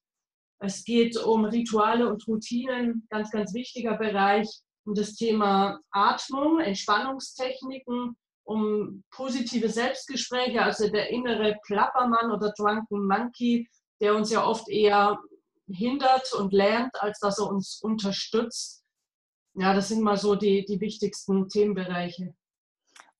Es 0.60 0.84
geht 0.84 1.16
um 1.16 1.44
Rituale 1.44 2.08
und 2.08 2.26
Routinen, 2.26 3.06
ganz, 3.10 3.30
ganz 3.30 3.54
wichtiger 3.54 3.96
Bereich. 3.96 4.48
Um 4.86 4.94
das 4.94 5.14
Thema 5.14 5.78
Atmung, 5.90 6.60
Entspannungstechniken, 6.60 8.16
um 8.44 9.04
positive 9.10 9.68
Selbstgespräche, 9.68 10.62
also 10.62 10.88
der 10.88 11.10
innere 11.10 11.56
Plappermann 11.66 12.32
oder 12.32 12.52
Drunken 12.56 13.06
Monkey, 13.06 13.68
der 14.00 14.14
uns 14.14 14.30
ja 14.30 14.44
oft 14.44 14.68
eher 14.68 15.18
hindert 15.68 16.32
und 16.32 16.52
lernt, 16.52 16.94
als 17.00 17.20
dass 17.20 17.38
er 17.38 17.48
uns 17.48 17.80
unterstützt. 17.82 18.82
Ja, 19.54 19.74
das 19.74 19.88
sind 19.88 20.02
mal 20.02 20.16
so 20.16 20.34
die, 20.34 20.64
die 20.64 20.80
wichtigsten 20.80 21.48
Themenbereiche. 21.48 22.34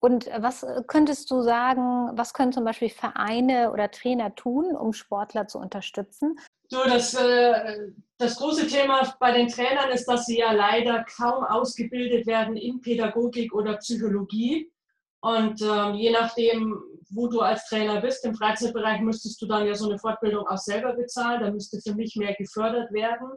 Und 0.01 0.27
äh, 0.27 0.43
was 0.43 0.63
äh, 0.63 0.83
könntest 0.87 1.31
du 1.31 1.43
sagen, 1.43 2.11
was 2.15 2.35
können 2.35 2.53
zum 2.53 2.65
Beispiel 2.65 2.89
Vereine 2.89 3.71
oder 3.71 3.91
Trainer 3.91 4.35
tun, 4.35 4.75
um 4.75 4.93
Sportler 4.93 5.47
zu 5.47 5.59
unterstützen? 5.59 6.39
So, 6.69 6.85
das, 6.85 7.15
äh, 7.15 7.91
das 8.19 8.37
große 8.37 8.67
Thema 8.67 9.15
bei 9.21 9.33
den 9.33 9.49
Trainern 9.49 9.91
ist, 9.91 10.07
dass 10.07 10.27
sie 10.27 10.39
ja 10.39 10.53
leider 10.53 11.05
kaum 11.05 11.45
ausgebildet 11.45 12.27
werden 12.27 12.57
in 12.57 12.81
Pädagogik 12.81 13.55
oder 13.55 13.77
Psychologie. 13.77 14.73
Und 15.21 15.61
ähm, 15.61 15.95
je 15.95 16.11
nachdem, 16.11 16.81
wo 17.11 17.27
du 17.27 17.41
als 17.41 17.69
Trainer 17.69 18.01
bist, 18.01 18.25
im 18.25 18.35
Freizeitbereich 18.35 19.01
müsstest 19.01 19.43
du 19.43 19.47
dann 19.47 19.67
ja 19.67 19.75
so 19.75 19.91
eine 19.91 19.99
Fortbildung 19.99 20.47
auch 20.47 20.59
selber 20.59 20.95
bezahlen. 20.95 21.43
Da 21.43 21.51
müsste 21.51 21.81
für 21.81 21.95
mich 21.95 22.17
mehr 22.17 22.35
gefördert 22.35 22.91
werden. 22.93 23.33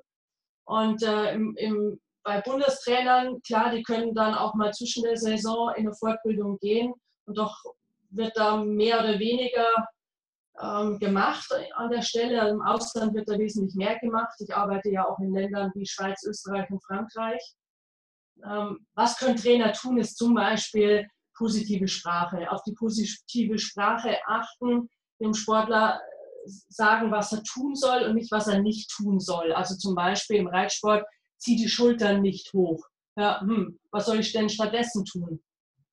Und 0.65 1.03
äh, 1.03 1.33
im, 1.33 1.55
im 1.57 1.99
bei 2.23 2.41
Bundestrainern, 2.41 3.41
klar, 3.41 3.71
die 3.71 3.83
können 3.83 4.13
dann 4.13 4.33
auch 4.33 4.53
mal 4.53 4.71
zwischen 4.71 5.03
der 5.03 5.17
Saison 5.17 5.73
in 5.75 5.87
eine 5.87 5.95
Fortbildung 5.95 6.57
gehen 6.59 6.93
und 7.25 7.37
doch 7.37 7.55
wird 8.09 8.35
da 8.35 8.57
mehr 8.57 8.99
oder 8.99 9.19
weniger 9.19 9.67
ähm, 10.61 10.99
gemacht 10.99 11.51
an 11.75 11.89
der 11.89 12.01
Stelle. 12.01 12.41
Also 12.41 12.55
Im 12.55 12.61
Ausland 12.61 13.13
wird 13.13 13.29
da 13.29 13.37
wesentlich 13.37 13.75
mehr 13.75 13.97
gemacht. 13.99 14.35
Ich 14.39 14.55
arbeite 14.55 14.89
ja 14.89 15.07
auch 15.07 15.19
in 15.19 15.33
Ländern 15.33 15.71
wie 15.75 15.85
Schweiz, 15.85 16.23
Österreich 16.23 16.69
und 16.69 16.83
Frankreich. 16.83 17.41
Ähm, 18.45 18.85
was 18.93 19.17
können 19.17 19.35
Trainer 19.35 19.73
tun, 19.73 19.97
ist 19.97 20.17
zum 20.17 20.35
Beispiel 20.35 21.07
positive 21.35 21.87
Sprache. 21.87 22.49
Auf 22.51 22.61
die 22.63 22.73
positive 22.73 23.57
Sprache 23.57 24.17
achten, 24.27 24.89
dem 25.19 25.33
Sportler 25.33 25.99
sagen, 26.45 27.11
was 27.11 27.31
er 27.31 27.41
tun 27.43 27.75
soll 27.75 28.03
und 28.03 28.15
nicht, 28.15 28.31
was 28.31 28.47
er 28.47 28.61
nicht 28.61 28.89
tun 28.91 29.19
soll. 29.19 29.53
Also 29.53 29.75
zum 29.75 29.95
Beispiel 29.95 30.37
im 30.37 30.47
Reitsport 30.47 31.05
zieh 31.43 31.55
die 31.55 31.69
Schultern 31.69 32.21
nicht 32.21 32.51
hoch. 32.53 32.83
Ja, 33.15 33.41
hm, 33.41 33.79
was 33.91 34.05
soll 34.05 34.19
ich 34.19 34.31
denn 34.31 34.49
stattdessen 34.49 35.05
tun? 35.05 35.41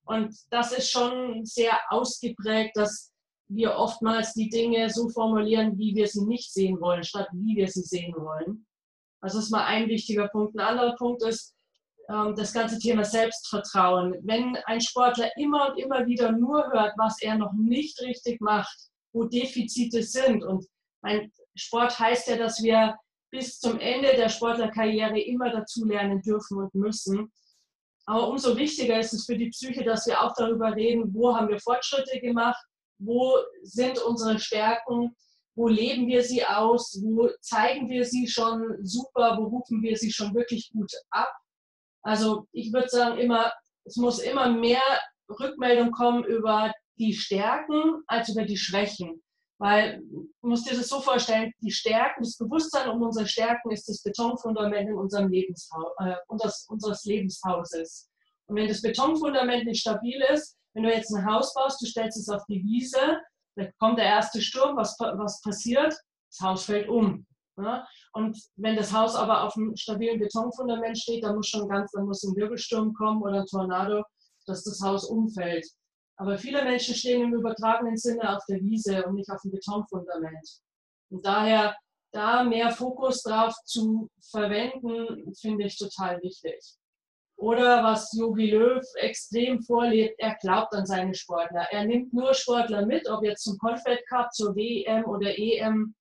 Und 0.05 0.35
das 0.51 0.73
ist 0.73 0.91
schon 0.91 1.45
sehr 1.45 1.79
ausgeprägt, 1.91 2.77
dass 2.77 3.13
wir 3.49 3.75
oftmals 3.77 4.33
die 4.33 4.49
Dinge 4.49 4.89
so 4.91 5.09
formulieren, 5.09 5.77
wie 5.77 5.95
wir 5.95 6.07
sie 6.07 6.25
nicht 6.25 6.53
sehen 6.53 6.81
wollen, 6.81 7.03
statt 7.03 7.29
wie 7.33 7.57
wir 7.57 7.69
sie 7.69 7.83
sehen 7.83 8.15
wollen. 8.17 8.67
Also 9.21 9.39
das 9.39 9.47
ist 9.47 9.51
mal 9.51 9.67
ein 9.67 9.89
wichtiger 9.89 10.29
Punkt. 10.29 10.57
Ein 10.57 10.67
anderer 10.67 10.97
Punkt 10.97 11.23
ist 11.25 11.55
ähm, 12.09 12.35
das 12.37 12.53
ganze 12.53 12.79
Thema 12.79 13.05
Selbstvertrauen. 13.05 14.17
Wenn 14.23 14.57
ein 14.67 14.81
Sportler 14.81 15.31
immer 15.37 15.71
und 15.71 15.79
immer 15.79 16.07
wieder 16.07 16.33
nur 16.33 16.65
hört, 16.73 16.95
was 16.97 17.21
er 17.21 17.37
noch 17.37 17.53
nicht 17.53 18.01
richtig 18.01 18.41
macht, 18.41 18.77
wo 19.13 19.25
Defizite 19.25 20.03
sind, 20.03 20.43
und 20.45 20.65
mein 21.03 21.31
Sport 21.55 21.99
heißt 21.99 22.29
ja, 22.29 22.37
dass 22.37 22.63
wir 22.63 22.97
bis 23.31 23.59
zum 23.59 23.79
Ende 23.79 24.17
der 24.17 24.29
Sportlerkarriere 24.29 25.21
immer 25.21 25.51
dazulernen 25.51 26.21
dürfen 26.23 26.59
und 26.59 26.75
müssen. 26.75 27.33
Aber 28.07 28.29
umso 28.29 28.57
wichtiger 28.57 28.99
ist 28.99 29.13
es 29.13 29.27
für 29.27 29.37
die 29.37 29.51
Psyche, 29.51 29.85
dass 29.85 30.07
wir 30.07 30.21
auch 30.21 30.35
darüber 30.37 30.75
reden, 30.75 31.15
wo 31.15 31.37
haben 31.37 31.49
wir 31.49 31.61
Fortschritte 31.61 32.21
gemacht, 32.21 32.61
wo 32.99 33.37
sind 33.63 33.99
unsere 33.99 34.39
Stärken, 34.39 35.15
wo 35.55 35.69
leben 35.69 36.07
wir 36.07 36.23
sie 36.23 36.45
aus, 36.45 37.01
wo 37.03 37.29
zeigen 37.41 37.89
wir 37.89 38.05
sie 38.05 38.27
schon 38.27 38.79
super, 38.83 39.37
wo 39.39 39.45
rufen 39.45 39.83
wir 39.83 39.97
sie 39.97 40.13
schon 40.13 40.35
wirklich 40.35 40.71
gut 40.73 40.91
ab. 41.11 41.33
Also 42.03 42.47
ich 42.53 42.73
würde 42.73 42.89
sagen, 42.89 43.19
immer, 43.19 43.53
es 43.85 43.97
muss 43.97 44.21
immer 44.21 44.49
mehr 44.49 44.83
Rückmeldung 45.29 45.91
kommen 45.93 46.25
über 46.25 46.73
die 46.99 47.15
Stärken 47.15 48.03
als 48.07 48.29
über 48.29 48.45
die 48.45 48.57
Schwächen. 48.57 49.23
Weil 49.61 50.01
du 50.01 50.27
musst 50.41 50.69
dir 50.69 50.75
das 50.75 50.89
so 50.89 51.01
vorstellen, 51.01 51.53
die 51.61 51.71
Stärken, 51.71 52.23
das 52.23 52.39
Bewusstsein 52.39 52.89
um 52.89 53.03
unsere 53.03 53.27
Stärken 53.27 53.71
ist 53.71 53.87
das 53.91 54.03
Betonfundament 54.03 54.89
in 54.89 54.95
unserem 54.95 55.29
Lebenshaus, 55.29 55.93
äh, 55.99 56.15
unseres, 56.29 56.67
unseres 56.71 57.05
Lebenshauses. 57.05 58.09
Und 58.47 58.57
wenn 58.57 58.69
das 58.69 58.81
Betonfundament 58.81 59.67
nicht 59.67 59.83
stabil 59.83 60.19
ist, 60.33 60.57
wenn 60.73 60.85
du 60.85 60.91
jetzt 60.91 61.15
ein 61.15 61.27
Haus 61.27 61.53
baust, 61.53 61.81
du 61.83 61.87
stellst 61.87 62.17
es 62.17 62.31
auf 62.31 62.43
die 62.49 62.65
Wiese, 62.65 63.21
dann 63.57 63.71
kommt 63.79 63.99
der 63.99 64.07
erste 64.07 64.41
Sturm, 64.41 64.79
was, 64.79 64.97
was 64.99 65.43
passiert? 65.43 65.95
Das 66.31 66.41
Haus 66.41 66.65
fällt 66.65 66.89
um. 66.89 67.27
Ja? 67.59 67.87
Und 68.15 68.41
wenn 68.57 68.77
das 68.77 68.95
Haus 68.95 69.15
aber 69.15 69.45
auf 69.45 69.55
einem 69.57 69.77
stabilen 69.77 70.19
Betonfundament 70.19 70.99
steht, 70.99 71.23
dann 71.23 71.37
muss 71.37 71.49
schon 71.49 71.69
ganz, 71.69 71.91
dann 71.93 72.07
muss 72.07 72.23
ein 72.23 72.35
Wirbelsturm 72.35 72.95
kommen 72.95 73.21
oder 73.21 73.41
ein 73.41 73.47
Tornado, 73.47 74.05
dass 74.47 74.65
das 74.65 74.81
Haus 74.81 75.05
umfällt. 75.05 75.67
Aber 76.21 76.37
viele 76.37 76.63
Menschen 76.63 76.95
stehen 76.95 77.23
im 77.23 77.35
übertragenen 77.35 77.97
Sinne 77.97 78.37
auf 78.37 78.45
der 78.47 78.61
Wiese 78.61 79.07
und 79.07 79.15
nicht 79.15 79.31
auf 79.31 79.41
dem 79.41 79.53
Betonfundament. 79.53 80.61
Und 81.11 81.25
daher 81.25 81.75
da 82.13 82.45
mehr 82.45 82.71
Fokus 82.73 83.23
drauf 83.23 83.55
zu 83.65 84.11
verwenden, 84.31 85.33
finde 85.35 85.65
ich 85.65 85.79
total 85.79 86.21
wichtig. 86.21 86.61
Oder 87.39 87.83
was 87.83 88.13
Jogi 88.13 88.51
Löw 88.51 88.85
extrem 88.97 89.63
vorlebt, 89.63 90.15
er 90.19 90.37
glaubt 90.43 90.75
an 90.75 90.85
seine 90.85 91.15
Sportler. 91.15 91.67
Er 91.71 91.87
nimmt 91.87 92.13
nur 92.13 92.35
Sportler 92.35 92.85
mit, 92.85 93.09
ob 93.09 93.25
jetzt 93.25 93.45
zum 93.45 93.57
Confed 93.57 94.07
Cup, 94.07 94.31
zur 94.35 94.55
WM 94.55 95.07
oder 95.07 95.39
EM, 95.39 95.95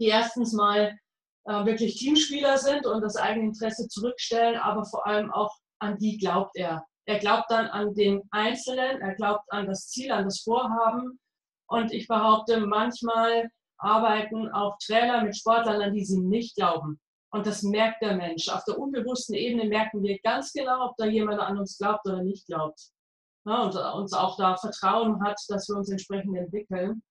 die 0.00 0.06
erstens 0.06 0.52
mal 0.52 0.98
äh, 1.44 1.64
wirklich 1.64 1.96
Teamspieler 1.96 2.58
sind 2.58 2.86
und 2.86 3.02
das 3.02 3.14
eigene 3.14 3.46
Interesse 3.46 3.86
zurückstellen, 3.86 4.58
aber 4.58 4.84
vor 4.84 5.06
allem 5.06 5.30
auch 5.30 5.54
an 5.78 5.96
die 5.98 6.18
glaubt 6.18 6.56
er. 6.56 6.87
Er 7.08 7.18
glaubt 7.18 7.50
dann 7.50 7.68
an 7.68 7.94
den 7.94 8.22
Einzelnen, 8.32 9.00
er 9.00 9.14
glaubt 9.14 9.50
an 9.50 9.66
das 9.66 9.88
Ziel, 9.88 10.12
an 10.12 10.24
das 10.24 10.42
Vorhaben. 10.42 11.18
Und 11.66 11.90
ich 11.90 12.06
behaupte, 12.06 12.60
manchmal 12.60 13.48
arbeiten 13.78 14.50
auch 14.50 14.76
Trainer 14.84 15.24
mit 15.24 15.34
Sportlern, 15.34 15.80
an 15.80 15.94
die 15.94 16.04
sie 16.04 16.20
nicht 16.20 16.56
glauben. 16.56 17.00
Und 17.30 17.46
das 17.46 17.62
merkt 17.62 18.02
der 18.02 18.14
Mensch. 18.14 18.50
Auf 18.50 18.62
der 18.64 18.78
unbewussten 18.78 19.34
Ebene 19.34 19.64
merken 19.64 20.02
wir 20.02 20.18
ganz 20.18 20.52
genau, 20.52 20.90
ob 20.90 20.96
da 20.98 21.06
jemand 21.06 21.40
an 21.40 21.56
uns 21.56 21.78
glaubt 21.78 22.06
oder 22.06 22.22
nicht 22.22 22.46
glaubt. 22.46 22.78
Ja, 23.46 23.62
und 23.62 23.74
uns 23.74 24.12
auch 24.12 24.36
da 24.36 24.58
Vertrauen 24.58 25.24
hat, 25.24 25.40
dass 25.48 25.66
wir 25.70 25.76
uns 25.76 25.90
entsprechend 25.90 26.36
entwickeln. 26.36 27.02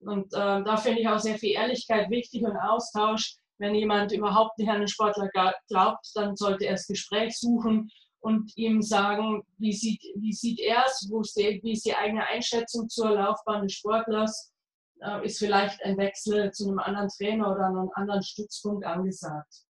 Und 0.00 0.32
äh, 0.32 0.62
da 0.64 0.76
finde 0.78 1.02
ich 1.02 1.08
auch 1.08 1.18
sehr 1.18 1.36
viel 1.36 1.52
Ehrlichkeit 1.52 2.08
wichtig 2.08 2.42
und 2.42 2.56
Austausch. 2.56 3.36
Wenn 3.58 3.74
jemand 3.74 4.12
überhaupt 4.12 4.58
nicht 4.58 4.70
an 4.70 4.76
einen 4.76 4.88
Sportler 4.88 5.28
glaubt, 5.68 6.10
dann 6.14 6.36
sollte 6.36 6.64
er 6.64 6.72
das 6.72 6.86
Gespräch 6.86 7.38
suchen 7.38 7.90
und 8.22 8.56
ihm 8.56 8.82
sagen, 8.82 9.42
wie 9.58 9.72
sieht, 9.72 10.00
wie 10.16 10.32
sieht 10.32 10.60
er 10.60 10.84
es, 10.86 11.08
wie 11.10 11.72
ist 11.72 11.84
die 11.84 11.94
eigene 11.94 12.24
Einschätzung 12.26 12.88
zur 12.88 13.10
Laufbahn 13.10 13.62
des 13.62 13.74
Sportlers, 13.74 14.52
äh, 15.00 15.26
ist 15.26 15.38
vielleicht 15.38 15.82
ein 15.84 15.98
Wechsel 15.98 16.52
zu 16.52 16.68
einem 16.68 16.78
anderen 16.78 17.08
Trainer 17.08 17.50
oder 17.50 17.66
einem 17.66 17.90
anderen 17.94 18.22
Stützpunkt 18.22 18.86
angesagt. 18.86 19.64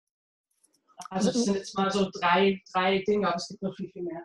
Also 1.10 1.32
das 1.32 1.44
sind 1.44 1.54
jetzt 1.56 1.76
mal 1.76 1.90
so 1.90 2.08
drei, 2.12 2.60
drei 2.72 3.02
Dinge, 3.06 3.26
aber 3.26 3.36
es 3.36 3.48
gibt 3.48 3.62
noch 3.62 3.74
viel, 3.74 3.90
viel 3.90 4.02
mehr. 4.02 4.22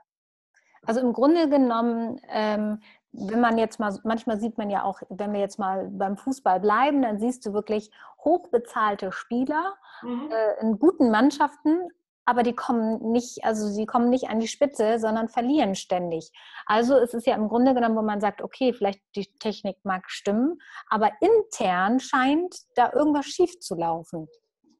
Also 0.86 1.00
im 1.02 1.14
Grunde 1.14 1.50
genommen, 1.50 2.20
ähm, 2.30 2.82
wenn 3.12 3.42
man 3.42 3.58
jetzt 3.58 3.80
mal, 3.80 3.98
manchmal 4.04 4.40
sieht 4.40 4.58
man 4.58 4.70
ja 4.70 4.84
auch, 4.84 5.02
wenn 5.10 5.34
wir 5.34 5.40
jetzt 5.40 5.58
mal 5.58 5.90
beim 5.90 6.18
Fußball 6.18 6.60
bleiben, 6.60 7.02
dann 7.02 7.20
siehst 7.20 7.46
du 7.46 7.54
wirklich 7.54 7.90
hochbezahlte 8.24 9.12
Spieler 9.12 9.76
mhm. 10.02 10.30
äh, 10.32 10.62
in 10.62 10.78
guten 10.78 11.10
Mannschaften, 11.10 11.90
aber 12.28 12.44
die 12.44 12.54
kommen 12.54 13.14
nicht, 13.14 13.46
also 13.46 13.70
sie 13.70 13.86
kommen 13.86 14.10
nicht 14.10 14.30
an 14.30 14.42
die 14.42 14.50
Spitze, 14.50 15.00
sondern 15.00 15.30
verlieren 15.30 15.76
ständig. 15.76 16.30
Also 16.66 16.98
es 16.98 17.14
ist 17.14 17.26
ja 17.26 17.36
im 17.36 17.48
Grunde 17.48 17.74
genommen, 17.74 17.96
wo 17.96 18.02
man 18.02 18.20
sagt, 18.20 18.42
okay, 18.42 18.74
vielleicht 18.74 19.00
die 19.16 19.28
Technik 19.40 19.78
mag 19.84 20.12
stimmen, 20.12 20.60
aber 20.90 21.10
intern 21.22 22.02
scheint 22.02 22.54
da 22.76 22.92
irgendwas 22.92 23.28
schief 23.28 23.58
zu 23.62 23.76
laufen. 23.76 24.28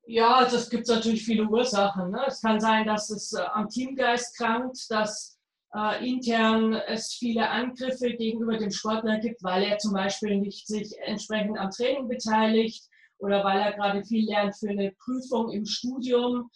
Ja, 0.06 0.44
es 0.44 0.70
gibt 0.70 0.90
natürlich 0.90 1.24
viele 1.24 1.46
Ursachen. 1.46 2.12
Ne? 2.12 2.22
Es 2.28 2.42
kann 2.42 2.60
sein, 2.60 2.86
dass 2.86 3.10
es 3.10 3.32
äh, 3.32 3.42
am 3.54 3.70
Teamgeist 3.70 4.38
krankt, 4.38 4.80
dass 4.90 5.40
äh, 5.74 6.06
intern 6.06 6.74
es 6.74 7.14
viele 7.14 7.50
Angriffe 7.50 8.14
gegenüber 8.14 8.58
dem 8.58 8.72
Sportler 8.72 9.20
gibt, 9.20 9.42
weil 9.42 9.64
er 9.64 9.78
zum 9.78 9.94
Beispiel 9.94 10.38
nicht 10.38 10.68
sich 10.68 10.98
entsprechend 11.06 11.58
am 11.58 11.72
Training 11.72 12.10
beteiligt 12.10 12.86
oder 13.20 13.46
weil 13.46 13.60
er 13.60 13.72
gerade 13.72 14.04
viel 14.04 14.26
lernt 14.26 14.58
für 14.58 14.70
eine 14.70 14.92
Prüfung 15.00 15.52
im 15.52 15.66
Studium 15.66 16.50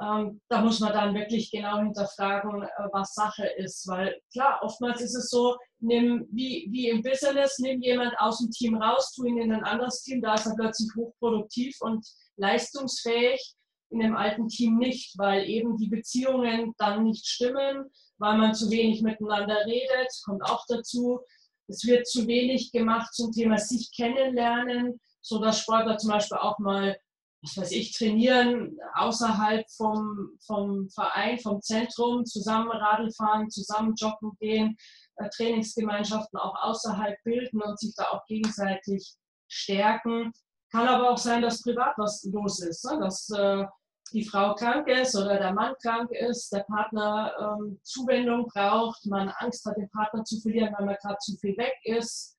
ähm, 0.00 0.40
da 0.48 0.60
muss 0.60 0.80
man 0.80 0.92
dann 0.92 1.14
wirklich 1.14 1.50
genau 1.50 1.78
hinterfragen, 1.78 2.62
äh, 2.62 2.68
was 2.92 3.14
Sache 3.14 3.46
ist. 3.58 3.86
Weil 3.86 4.20
klar, 4.32 4.58
oftmals 4.62 5.00
ist 5.00 5.14
es 5.14 5.30
so, 5.30 5.56
nimm, 5.78 6.26
wie, 6.30 6.66
wie 6.70 6.88
im 6.88 7.02
Business, 7.02 7.58
nimm 7.58 7.80
jemand 7.80 8.18
aus 8.18 8.38
dem 8.38 8.50
Team 8.50 8.76
raus, 8.76 9.12
tu 9.14 9.24
ihn 9.24 9.38
in 9.38 9.52
ein 9.52 9.64
anderes 9.64 10.02
Team, 10.02 10.20
da 10.20 10.34
ist 10.34 10.46
er 10.46 10.56
plötzlich 10.56 10.90
hochproduktiv 10.96 11.76
und 11.80 12.04
leistungsfähig. 12.36 13.54
In 13.90 14.00
dem 14.00 14.16
alten 14.16 14.48
Team 14.48 14.78
nicht, 14.78 15.16
weil 15.18 15.48
eben 15.48 15.76
die 15.76 15.86
Beziehungen 15.86 16.74
dann 16.78 17.04
nicht 17.04 17.26
stimmen, 17.26 17.84
weil 18.18 18.38
man 18.38 18.52
zu 18.52 18.68
wenig 18.70 19.02
miteinander 19.02 19.64
redet, 19.66 20.08
kommt 20.24 20.42
auch 20.42 20.64
dazu. 20.66 21.20
Es 21.68 21.84
wird 21.86 22.08
zu 22.08 22.26
wenig 22.26 22.72
gemacht 22.72 23.14
zum 23.14 23.30
Thema 23.30 23.56
sich 23.58 23.92
kennenlernen, 23.94 25.00
sodass 25.20 25.60
Sportler 25.60 25.96
zum 25.98 26.10
Beispiel 26.10 26.38
auch 26.38 26.58
mal 26.58 26.96
was 27.44 27.56
weiß 27.58 27.72
ich, 27.72 27.92
trainieren 27.92 28.78
außerhalb 28.94 29.64
vom, 29.76 30.30
vom 30.46 30.88
Verein, 30.88 31.38
vom 31.38 31.60
Zentrum, 31.60 32.24
zusammen 32.24 32.70
Radl 32.70 33.10
fahren, 33.12 33.50
zusammen 33.50 33.94
joggen 33.96 34.32
gehen, 34.40 34.76
äh, 35.16 35.28
Trainingsgemeinschaften 35.28 36.38
auch 36.38 36.54
außerhalb 36.62 37.16
bilden 37.22 37.62
und 37.62 37.78
sich 37.78 37.94
da 37.96 38.04
auch 38.04 38.24
gegenseitig 38.26 39.14
stärken. 39.46 40.32
Kann 40.72 40.88
aber 40.88 41.10
auch 41.10 41.18
sein, 41.18 41.42
dass 41.42 41.62
privat 41.62 41.94
was 41.98 42.24
los 42.24 42.60
ist, 42.60 42.84
ne? 42.84 42.98
dass 42.98 43.28
äh, 43.30 43.64
die 44.12 44.24
Frau 44.24 44.54
krank 44.54 44.88
ist 44.88 45.14
oder 45.14 45.38
der 45.38 45.52
Mann 45.52 45.74
krank 45.82 46.10
ist, 46.12 46.50
der 46.52 46.60
Partner 46.60 47.32
ähm, 47.38 47.78
Zuwendung 47.82 48.46
braucht, 48.46 49.04
man 49.06 49.28
Angst 49.28 49.64
hat, 49.66 49.76
den 49.76 49.90
Partner 49.90 50.24
zu 50.24 50.40
verlieren, 50.40 50.74
weil 50.76 50.86
man 50.86 50.96
gerade 51.02 51.18
zu 51.18 51.36
viel 51.36 51.56
weg 51.56 51.74
ist. 51.84 52.38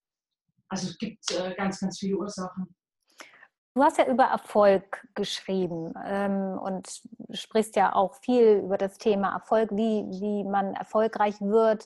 Also 0.68 0.90
es 0.90 0.98
gibt 0.98 1.32
äh, 1.32 1.54
ganz, 1.56 1.80
ganz 1.80 2.00
viele 2.00 2.18
Ursachen. 2.18 2.76
Du 3.76 3.84
hast 3.84 3.98
ja 3.98 4.08
über 4.08 4.24
Erfolg 4.24 5.06
geschrieben 5.16 5.94
ähm, 6.06 6.58
und 6.58 6.88
sprichst 7.34 7.76
ja 7.76 7.94
auch 7.94 8.16
viel 8.16 8.62
über 8.64 8.78
das 8.78 8.98
Thema 8.98 9.34
Erfolg, 9.34 9.70
wie, 9.74 10.06
wie 10.12 10.46
man 10.46 10.76
erfolgreich 10.76 11.42
wird. 11.42 11.86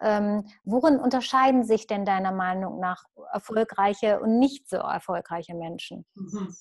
Ähm, 0.00 0.46
worin 0.64 0.98
unterscheiden 0.98 1.64
sich 1.64 1.86
denn 1.86 2.06
deiner 2.06 2.32
Meinung 2.32 2.80
nach 2.80 3.04
erfolgreiche 3.30 4.20
und 4.20 4.38
nicht 4.38 4.70
so 4.70 4.78
erfolgreiche 4.78 5.54
Menschen? 5.54 6.06
Mhm. 6.14 6.54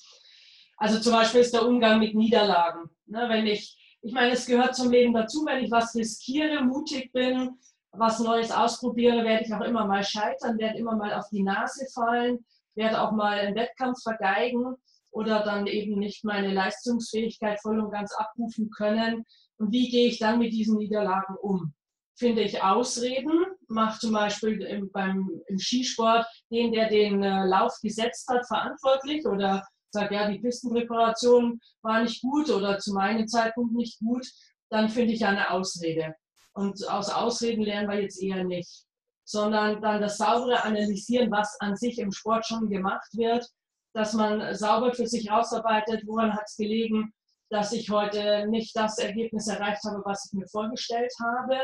Also 0.75 0.99
zum 0.99 1.13
Beispiel 1.13 1.41
ist 1.41 1.53
der 1.53 1.65
Umgang 1.65 1.99
mit 1.99 2.13
Niederlagen. 2.13 2.89
Ne, 3.05 3.25
wenn 3.29 3.47
ich, 3.47 3.97
ich 4.01 4.13
meine, 4.13 4.33
es 4.33 4.45
gehört 4.45 4.75
zum 4.75 4.91
Leben 4.91 5.13
dazu, 5.13 5.45
wenn 5.45 5.63
ich 5.63 5.71
was 5.71 5.95
riskiere, 5.95 6.61
mutig 6.61 7.13
bin, 7.13 7.57
was 7.91 8.19
Neues 8.19 8.51
ausprobiere, 8.51 9.23
werde 9.23 9.45
ich 9.45 9.53
auch 9.53 9.61
immer 9.61 9.85
mal 9.85 10.03
scheitern, 10.03 10.57
werde 10.57 10.77
immer 10.77 10.97
mal 10.97 11.13
auf 11.13 11.29
die 11.31 11.43
Nase 11.43 11.85
fallen 11.93 12.43
werde 12.77 13.01
auch 13.01 13.11
mal 13.11 13.39
einen 13.39 13.55
Wettkampf 13.55 14.01
vergeigen 14.01 14.75
oder 15.11 15.43
dann 15.43 15.67
eben 15.67 15.97
nicht 15.99 16.23
meine 16.23 16.53
Leistungsfähigkeit 16.53 17.59
voll 17.61 17.79
und 17.79 17.91
ganz 17.91 18.13
abrufen 18.15 18.69
können. 18.69 19.25
Und 19.57 19.71
wie 19.71 19.89
gehe 19.89 20.07
ich 20.07 20.19
dann 20.19 20.39
mit 20.39 20.53
diesen 20.53 20.77
Niederlagen 20.77 21.35
um? 21.41 21.73
Finde 22.15 22.41
ich 22.41 22.63
Ausreden, 22.63 23.45
mache 23.67 23.99
zum 23.99 24.13
Beispiel 24.13 24.61
im, 24.61 24.91
beim, 24.91 25.29
im 25.47 25.59
Skisport 25.59 26.25
den, 26.51 26.71
der 26.71 26.89
den 26.89 27.21
äh, 27.23 27.45
Lauf 27.45 27.73
gesetzt 27.81 28.27
hat, 28.29 28.45
verantwortlich 28.47 29.25
oder 29.25 29.63
sagt, 29.91 30.11
ja, 30.11 30.29
die 30.29 30.39
Pistenpräparation 30.39 31.59
war 31.81 32.01
nicht 32.01 32.21
gut 32.21 32.49
oder 32.49 32.79
zu 32.79 32.93
meinem 32.93 33.27
Zeitpunkt 33.27 33.73
nicht 33.73 33.99
gut, 33.99 34.25
dann 34.69 34.89
finde 34.89 35.13
ich 35.13 35.25
eine 35.25 35.51
Ausrede. 35.51 36.15
Und 36.53 36.87
aus 36.89 37.09
Ausreden 37.09 37.63
lernen 37.63 37.89
wir 37.89 38.01
jetzt 38.01 38.21
eher 38.21 38.43
nicht 38.43 38.86
sondern 39.27 39.81
dann 39.81 40.01
das 40.01 40.17
saubere 40.17 40.63
Analysieren, 40.63 41.29
was 41.29 41.59
an 41.59 41.75
sich 41.75 41.99
im 41.99 42.13
Sport 42.13 42.45
schon 42.45 42.69
gemacht 42.69 43.09
wird, 43.11 43.45
dass 43.93 44.13
man 44.13 44.55
sauber 44.55 44.93
für 44.93 45.05
sich 45.05 45.29
rausarbeitet, 45.29 46.03
woran 46.07 46.33
hat 46.33 46.45
es 46.45 46.55
gelegen, 46.55 47.13
dass 47.49 47.73
ich 47.73 47.89
heute 47.89 48.47
nicht 48.47 48.73
das 48.75 48.97
Ergebnis 48.99 49.47
erreicht 49.47 49.83
habe, 49.83 50.01
was 50.05 50.25
ich 50.25 50.39
mir 50.39 50.47
vorgestellt 50.47 51.11
habe. 51.21 51.57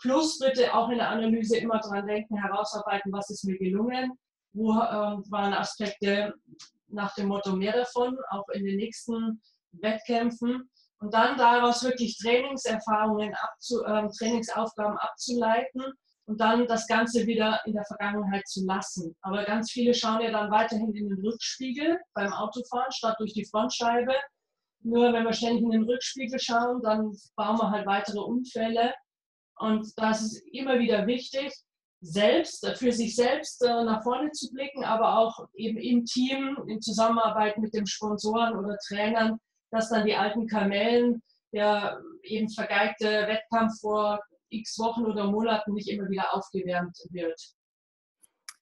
Plus 0.00 0.40
bitte 0.40 0.74
auch 0.74 0.88
in 0.88 0.98
der 0.98 1.08
Analyse 1.08 1.56
immer 1.56 1.78
dran 1.78 2.04
denken, 2.04 2.36
herausarbeiten, 2.36 3.12
was 3.12 3.30
ist 3.30 3.44
mir 3.44 3.58
gelungen, 3.58 4.18
wo 4.52 4.72
äh, 4.72 4.74
waren 5.30 5.54
Aspekte 5.54 6.34
nach 6.88 7.14
dem 7.14 7.28
Motto 7.28 7.54
mehr 7.54 7.76
davon, 7.76 8.18
auch 8.30 8.48
in 8.48 8.64
den 8.64 8.76
nächsten 8.76 9.40
Wettkämpfen. 9.70 10.68
Und 10.98 11.14
dann 11.14 11.38
daraus 11.38 11.84
wirklich 11.84 12.18
Trainingserfahrungen, 12.18 13.34
abzu, 13.34 13.84
äh, 13.84 14.08
Trainingsaufgaben 14.18 14.98
abzuleiten 14.98 15.94
und 16.26 16.40
dann 16.40 16.66
das 16.66 16.86
Ganze 16.86 17.26
wieder 17.26 17.60
in 17.66 17.74
der 17.74 17.84
Vergangenheit 17.84 18.46
zu 18.46 18.64
lassen. 18.64 19.14
Aber 19.20 19.44
ganz 19.44 19.70
viele 19.70 19.92
schauen 19.92 20.22
ja 20.22 20.30
dann 20.30 20.50
weiterhin 20.50 20.94
in 20.94 21.08
den 21.08 21.24
Rückspiegel 21.24 21.98
beim 22.14 22.32
Autofahren 22.32 22.92
statt 22.92 23.16
durch 23.18 23.34
die 23.34 23.44
Frontscheibe. 23.44 24.14
Nur 24.80 25.12
wenn 25.12 25.24
wir 25.24 25.32
ständig 25.32 25.62
in 25.62 25.70
den 25.70 25.84
Rückspiegel 25.84 26.38
schauen, 26.38 26.80
dann 26.82 27.12
bauen 27.36 27.58
wir 27.58 27.70
halt 27.70 27.86
weitere 27.86 28.20
Unfälle. 28.20 28.94
Und 29.56 29.86
das 29.96 30.22
ist 30.22 30.42
immer 30.52 30.78
wieder 30.78 31.06
wichtig, 31.06 31.52
selbst, 32.00 32.66
für 32.76 32.92
sich 32.92 33.16
selbst 33.16 33.62
nach 33.62 34.02
vorne 34.02 34.30
zu 34.32 34.50
blicken, 34.52 34.84
aber 34.84 35.18
auch 35.18 35.46
eben 35.54 35.78
im 35.78 36.04
Team, 36.04 36.58
in 36.66 36.80
Zusammenarbeit 36.80 37.56
mit 37.58 37.72
den 37.72 37.86
Sponsoren 37.86 38.56
oder 38.56 38.76
Trainern, 38.86 39.38
dass 39.70 39.88
dann 39.88 40.04
die 40.04 40.14
alten 40.14 40.46
Kamellen, 40.46 41.22
der 41.52 41.98
eben 42.22 42.50
vergeigte 42.50 43.06
Wettkampf 43.06 43.80
vor 43.80 44.20
x 44.60 44.78
Wochen 44.78 45.04
oder 45.04 45.30
Monaten 45.30 45.72
nicht 45.72 45.88
immer 45.88 46.08
wieder 46.08 46.34
aufgewärmt 46.34 46.96
wird. 47.10 47.40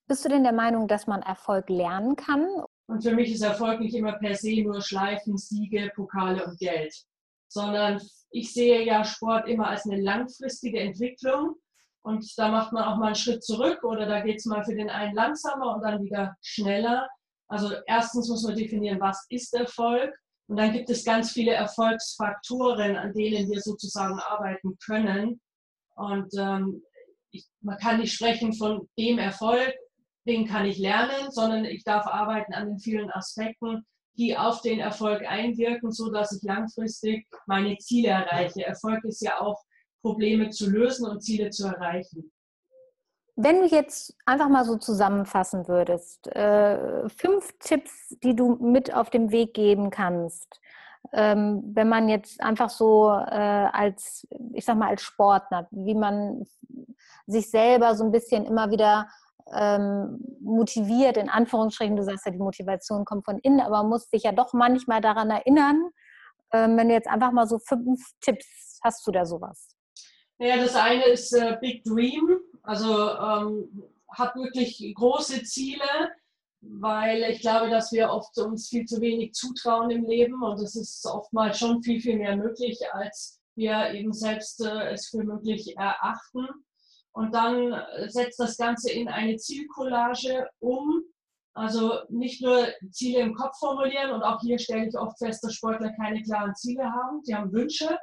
Bist 0.09 0.25
du 0.25 0.29
denn 0.29 0.43
der 0.43 0.53
Meinung, 0.53 0.89
dass 0.89 1.07
man 1.07 1.23
Erfolg 1.23 1.69
lernen 1.69 2.17
kann? 2.17 2.47
Und 2.87 3.03
für 3.03 3.15
mich 3.15 3.33
ist 3.33 3.43
Erfolg 3.43 3.81
nicht 3.81 3.95
immer 3.95 4.13
per 4.15 4.35
se 4.35 4.63
nur 4.63 4.83
Schleifen, 4.83 5.39
Siege, 5.39 5.91
Pokale 5.95 6.45
und 6.45 6.59
Geld, 6.59 6.95
sondern 7.49 8.01
ich 8.31 8.53
sehe 8.53 8.85
ja 8.85 9.05
Sport 9.05 9.49
immer 9.49 9.69
als 9.69 9.87
eine 9.87 10.01
langfristige 10.01 10.81
Entwicklung. 10.81 11.57
Und 12.05 12.27
da 12.37 12.49
macht 12.49 12.73
man 12.73 12.85
auch 12.85 12.97
mal 12.97 13.07
einen 13.07 13.15
Schritt 13.15 13.45
zurück 13.45 13.85
oder 13.85 14.07
da 14.07 14.21
geht 14.21 14.39
es 14.39 14.45
mal 14.45 14.65
für 14.65 14.75
den 14.75 14.91
einen 14.91 15.15
langsamer 15.15 15.77
und 15.77 15.83
dann 15.83 16.03
wieder 16.03 16.35
schneller. 16.43 17.09
Also 17.49 17.75
erstens 17.87 18.29
muss 18.29 18.43
man 18.43 18.57
definieren, 18.57 19.01
was 19.01 19.25
ist 19.29 19.55
Erfolg? 19.55 20.13
Und 20.49 20.57
dann 20.57 20.73
gibt 20.73 20.91
es 20.91 21.05
ganz 21.05 21.33
viele 21.33 21.53
Erfolgsfaktoren, 21.53 22.97
an 22.97 23.13
denen 23.13 23.49
wir 23.51 23.61
sozusagen 23.61 24.19
arbeiten 24.19 24.77
können. 24.85 25.41
Und 25.95 26.33
ähm, 26.39 26.83
ich, 27.31 27.47
man 27.61 27.79
kann 27.79 28.01
nicht 28.01 28.13
sprechen 28.13 28.53
von 28.53 28.89
dem 28.99 29.19
Erfolg, 29.19 29.75
den 30.27 30.47
kann 30.47 30.67
ich 30.67 30.79
lernen, 30.79 31.31
sondern 31.31 31.65
ich 31.65 31.85
darf 31.85 32.07
arbeiten 32.07 32.55
an 32.55 32.69
den 32.69 32.79
vielen 32.79 33.11
Aspekten, 33.11 33.85
die 34.17 34.37
auf 34.37 34.61
den 34.61 34.79
Erfolg 34.79 35.23
einwirken, 35.27 35.91
sodass 35.91 36.37
ich 36.37 36.43
langfristig 36.43 37.27
meine 37.47 37.77
Ziele 37.79 38.09
erreiche. 38.09 38.65
Erfolg 38.65 39.05
ist 39.05 39.23
ja 39.23 39.41
auch, 39.41 39.63
Probleme 40.03 40.51
zu 40.51 40.69
lösen 40.69 41.09
und 41.09 41.23
Ziele 41.23 41.51
zu 41.51 41.67
erreichen. 41.67 42.33
Wenn 43.37 43.61
du 43.61 43.67
jetzt 43.67 44.15
einfach 44.27 44.49
mal 44.49 44.65
so 44.65 44.77
zusammenfassen 44.77 45.69
würdest, 45.69 46.27
äh, 46.27 47.09
fünf 47.09 47.57
Tipps, 47.61 48.15
die 48.23 48.37
du 48.37 48.57
mit 48.57 48.93
auf 48.93 49.09
den 49.09 49.31
Weg 49.31 49.55
geben 49.55 49.91
kannst, 49.91 50.61
ähm, 51.13 51.63
wenn 51.75 51.89
man 51.89 52.09
jetzt 52.09 52.41
einfach 52.41 52.71
so 52.71 53.11
äh, 53.11 53.69
als, 53.73 54.27
ich 54.55 54.65
sag 54.65 54.77
mal, 54.77 54.89
als 54.89 55.03
Sportler, 55.03 55.69
wie 55.71 55.95
man 55.95 56.45
sich 57.27 57.51
selber 57.51 57.95
so 57.95 58.05
ein 58.05 58.13
bisschen 58.13 58.45
immer 58.45 58.71
wieder 58.71 59.09
ähm, 59.53 60.21
motiviert, 60.41 61.17
in 61.17 61.29
Anführungsstrichen, 61.29 61.97
du 61.97 62.05
sagst 62.05 62.27
ja, 62.27 62.33
die 62.33 62.39
Motivation 62.39 63.05
kommt 63.05 63.25
von 63.25 63.39
innen, 63.39 63.61
aber 63.61 63.79
man 63.79 63.91
muss 63.91 64.09
sich 64.11 64.23
ja 64.23 64.33
doch 64.33 64.53
manchmal 64.53 65.01
daran 65.01 65.31
erinnern, 65.31 65.91
ähm, 66.53 66.77
wenn 66.77 66.89
du 66.89 66.95
jetzt 66.95 67.09
einfach 67.09 67.33
mal 67.33 67.47
so 67.47 67.59
fünf 67.59 68.01
Tipps, 68.21 68.79
hast 68.83 69.07
du 69.07 69.11
da 69.11 69.27
sowas? 69.27 69.75
Ja, 70.39 70.57
das 70.57 70.75
eine 70.75 71.05
ist 71.05 71.33
äh, 71.33 71.57
Big 71.61 71.85
Dream, 71.85 72.39
also 72.63 73.11
ähm, 73.11 73.83
hat 74.09 74.35
wirklich 74.37 74.93
große 74.95 75.43
Ziele, 75.45 75.85
weil 76.63 77.23
ich 77.25 77.41
glaube, 77.41 77.69
dass 77.69 77.93
wir 77.93 78.11
oft 78.11 78.39
uns 78.39 78.69
viel 78.69 78.87
zu 78.87 79.01
wenig 79.01 79.35
zutrauen 79.35 79.91
im 79.91 80.05
Leben 80.05 80.43
und 80.43 80.61
es 80.61 80.77
ist 80.77 81.05
oftmals 81.07 81.59
schon 81.59 81.83
viel, 81.83 82.01
viel 82.01 82.17
mehr 82.17 82.37
möglich, 82.37 82.81
als 82.93 83.41
wir 83.55 83.91
eben 83.93 84.13
selbst 84.13 84.65
äh, 84.65 84.93
es 84.93 85.09
für 85.09 85.23
möglich 85.25 85.77
erachten 85.77 86.47
und 87.13 87.35
dann 87.35 87.75
setzt 88.09 88.41
das 88.41 88.57
Ganze 88.57 88.91
in 88.91 89.09
eine 89.09 89.37
Zielcollage 89.37 90.49
um. 90.61 91.03
Also 91.55 92.01
nicht 92.09 92.43
nur 92.43 92.67
Ziele 92.91 93.21
im 93.21 93.35
Kopf 93.35 93.59
formulieren 93.59 94.13
und 94.13 94.23
auch 94.23 94.41
hier 94.41 94.59
stelle 94.59 94.89
ich 94.89 94.97
oft 94.97 95.19
fest, 95.19 95.45
dass 95.45 95.53
Sportler 95.53 95.93
keine 95.93 96.23
klaren 96.23 96.55
Ziele 96.55 96.85
haben. 96.85 97.23
Die 97.25 97.35
haben 97.35 97.53
Wünsche. 97.53 97.99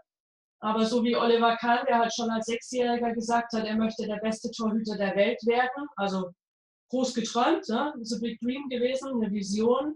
Aber 0.61 0.85
so 0.85 1.03
wie 1.03 1.15
Oliver 1.15 1.55
Kahn, 1.57 1.85
der 1.87 1.99
halt 1.99 2.13
schon 2.13 2.29
als 2.29 2.45
Sechsjähriger 2.45 3.13
gesagt 3.13 3.53
hat, 3.53 3.65
er 3.65 3.77
möchte 3.77 4.05
der 4.05 4.17
beste 4.17 4.51
Torhüter 4.51 4.97
der 4.97 5.15
Welt 5.15 5.39
werden. 5.47 5.87
Also 5.95 6.29
groß 6.89 7.13
geträumt, 7.13 7.67
ne? 7.69 7.93
ein 7.93 8.21
Big 8.21 8.39
Dream 8.41 8.67
gewesen, 8.69 9.09
eine 9.09 9.31
Vision. 9.31 9.95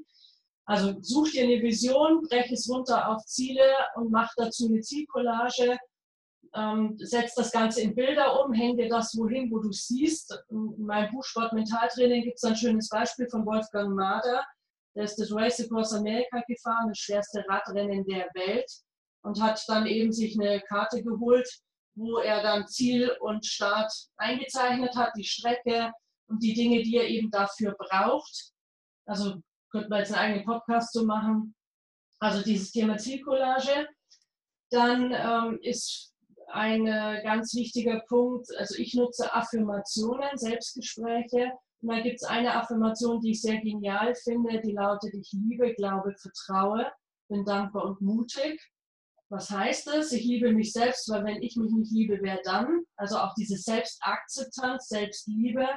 Also 0.65 0.95
such 1.01 1.31
dir 1.31 1.43
eine 1.43 1.61
Vision, 1.61 2.21
brech 2.21 2.51
es 2.51 2.69
runter 2.69 3.09
auf 3.09 3.25
Ziele 3.25 3.75
und 3.95 4.11
mach 4.11 4.31
dazu 4.37 4.67
eine 4.67 4.79
Zielcollage 4.79 5.77
ähm, 6.55 6.95
setzt 6.97 7.37
das 7.37 7.51
Ganze 7.51 7.81
in 7.81 7.95
Bilder 7.95 8.43
um, 8.43 8.53
häng 8.53 8.77
dir 8.77 8.89
das 8.89 9.17
wohin, 9.17 9.51
wo 9.51 9.59
du 9.59 9.71
siehst. 9.71 10.37
In 10.49 10.85
meinem 10.85 11.11
Buch 11.11 11.23
Sport 11.23 11.53
Mentaltraining 11.53 12.23
gibt 12.23 12.37
es 12.37 12.43
ein 12.43 12.55
schönes 12.55 12.89
Beispiel 12.89 13.27
von 13.29 13.45
Wolfgang 13.45 13.95
Mader. 13.95 14.43
Der 14.95 15.05
ist 15.05 15.17
das 15.17 15.31
Race 15.31 15.59
Across 15.59 15.93
America 15.93 16.41
gefahren, 16.47 16.89
das 16.89 16.99
schwerste 16.99 17.43
Radrennen 17.49 18.05
der 18.05 18.27
Welt 18.35 18.71
und 19.23 19.41
hat 19.41 19.63
dann 19.67 19.87
eben 19.87 20.11
sich 20.11 20.39
eine 20.39 20.61
Karte 20.61 21.01
geholt, 21.01 21.49
wo 21.95 22.19
er 22.19 22.43
dann 22.43 22.67
Ziel 22.67 23.11
und 23.19 23.45
Start 23.45 23.91
eingezeichnet 24.17 24.95
hat, 24.95 25.13
die 25.17 25.23
Strecke 25.23 25.91
und 26.27 26.41
die 26.41 26.53
Dinge, 26.53 26.81
die 26.83 26.97
er 26.97 27.07
eben 27.07 27.29
dafür 27.31 27.75
braucht. 27.77 28.51
Also 29.05 29.41
könnte 29.71 29.89
man 29.89 29.99
jetzt 29.99 30.13
einen 30.13 30.31
eigenen 30.31 30.45
Podcast 30.45 30.93
so 30.93 31.05
machen. 31.05 31.55
Also 32.19 32.43
dieses 32.43 32.71
Thema 32.71 32.97
Zielcollage. 32.97 33.87
Dann 34.69 35.11
ähm, 35.13 35.59
ist 35.61 36.13
ein 36.47 36.85
ganz 36.85 37.53
wichtiger 37.53 38.01
Punkt. 38.07 38.47
Also 38.57 38.75
ich 38.75 38.93
nutze 38.93 39.33
Affirmationen, 39.33 40.37
Selbstgespräche. 40.37 41.51
Und 41.81 41.89
da 41.89 41.99
gibt 41.99 42.15
es 42.15 42.23
eine 42.23 42.55
Affirmation, 42.55 43.19
die 43.19 43.31
ich 43.31 43.41
sehr 43.41 43.59
genial 43.59 44.15
finde, 44.15 44.61
die 44.61 44.71
lautet, 44.71 45.13
ich 45.13 45.33
liebe, 45.33 45.73
glaube, 45.73 46.15
vertraue, 46.15 46.89
bin 47.27 47.43
dankbar 47.43 47.85
und 47.85 47.99
mutig. 47.99 48.61
Was 49.29 49.49
heißt 49.49 49.87
das? 49.87 50.11
Ich 50.11 50.23
liebe 50.23 50.53
mich 50.53 50.71
selbst, 50.71 51.09
weil 51.09 51.25
wenn 51.25 51.41
ich 51.41 51.57
mich 51.57 51.71
nicht 51.71 51.91
liebe, 51.91 52.19
wer 52.21 52.39
dann? 52.43 52.83
Also 52.95 53.17
auch 53.17 53.33
diese 53.33 53.57
Selbstakzeptanz, 53.57 54.87
Selbstliebe. 54.87 55.67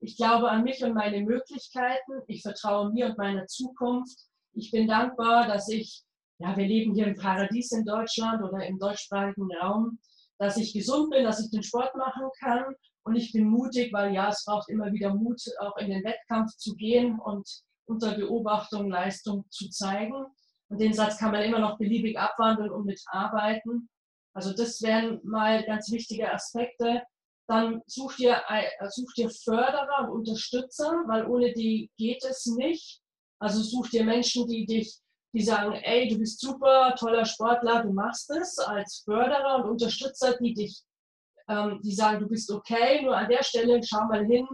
Ich 0.00 0.16
glaube 0.16 0.50
an 0.50 0.64
mich 0.64 0.82
und 0.82 0.94
meine 0.94 1.20
Möglichkeiten. 1.20 2.12
Ich 2.26 2.42
vertraue 2.42 2.90
mir 2.90 3.06
und 3.06 3.18
meiner 3.18 3.46
Zukunft. 3.46 4.18
Ich 4.52 4.70
bin 4.70 4.88
dankbar, 4.88 5.46
dass 5.46 5.68
ich, 5.68 6.02
ja, 6.38 6.56
wir 6.56 6.66
leben 6.66 6.94
hier 6.94 7.06
im 7.06 7.16
Paradies 7.16 7.72
in 7.72 7.84
Deutschland 7.84 8.42
oder 8.42 8.66
im 8.66 8.78
deutschsprachigen 8.78 9.48
Raum 9.60 9.98
dass 10.40 10.56
ich 10.56 10.72
gesund 10.72 11.10
bin, 11.10 11.24
dass 11.24 11.38
ich 11.38 11.50
den 11.50 11.62
Sport 11.62 11.94
machen 11.94 12.28
kann. 12.40 12.74
Und 13.04 13.14
ich 13.14 13.30
bin 13.32 13.46
mutig, 13.46 13.92
weil 13.92 14.14
ja, 14.14 14.30
es 14.30 14.44
braucht 14.46 14.70
immer 14.70 14.90
wieder 14.90 15.14
Mut, 15.14 15.40
auch 15.60 15.76
in 15.76 15.90
den 15.90 16.02
Wettkampf 16.02 16.56
zu 16.56 16.74
gehen 16.76 17.18
und 17.20 17.46
unter 17.84 18.14
Beobachtung 18.14 18.88
Leistung 18.88 19.44
zu 19.50 19.68
zeigen. 19.68 20.24
Und 20.68 20.80
den 20.80 20.94
Satz 20.94 21.18
kann 21.18 21.32
man 21.32 21.42
immer 21.42 21.58
noch 21.58 21.76
beliebig 21.76 22.18
abwandeln 22.18 22.70
und 22.70 22.86
mitarbeiten. 22.86 23.90
Also 24.32 24.54
das 24.54 24.80
wären 24.80 25.20
mal 25.24 25.62
ganz 25.64 25.90
wichtige 25.92 26.32
Aspekte. 26.32 27.02
Dann 27.50 27.82
such 27.86 28.14
dir, 28.16 28.40
such 28.90 29.12
dir 29.14 29.28
Förderer 29.28 30.08
und 30.08 30.20
Unterstützer, 30.20 31.02
weil 31.08 31.26
ohne 31.26 31.52
die 31.52 31.90
geht 31.98 32.24
es 32.24 32.46
nicht. 32.46 33.00
Also 33.40 33.60
such 33.62 33.90
dir 33.90 34.04
Menschen, 34.04 34.46
die 34.46 34.66
dich 34.66 35.00
die 35.32 35.42
sagen, 35.42 35.72
ey, 35.72 36.08
du 36.08 36.18
bist 36.18 36.40
super, 36.40 36.94
toller 36.98 37.24
Sportler, 37.24 37.82
du 37.82 37.92
machst 37.92 38.30
es 38.30 38.58
als 38.58 39.02
Förderer 39.04 39.62
und 39.62 39.70
Unterstützer, 39.70 40.36
die 40.38 40.54
dich, 40.54 40.82
ähm, 41.48 41.80
die 41.84 41.92
sagen, 41.92 42.20
du 42.20 42.28
bist 42.28 42.50
okay, 42.50 43.02
nur 43.02 43.16
an 43.16 43.28
der 43.28 43.44
Stelle 43.44 43.80
schau 43.82 44.06
mal 44.06 44.26
hin, 44.26 44.46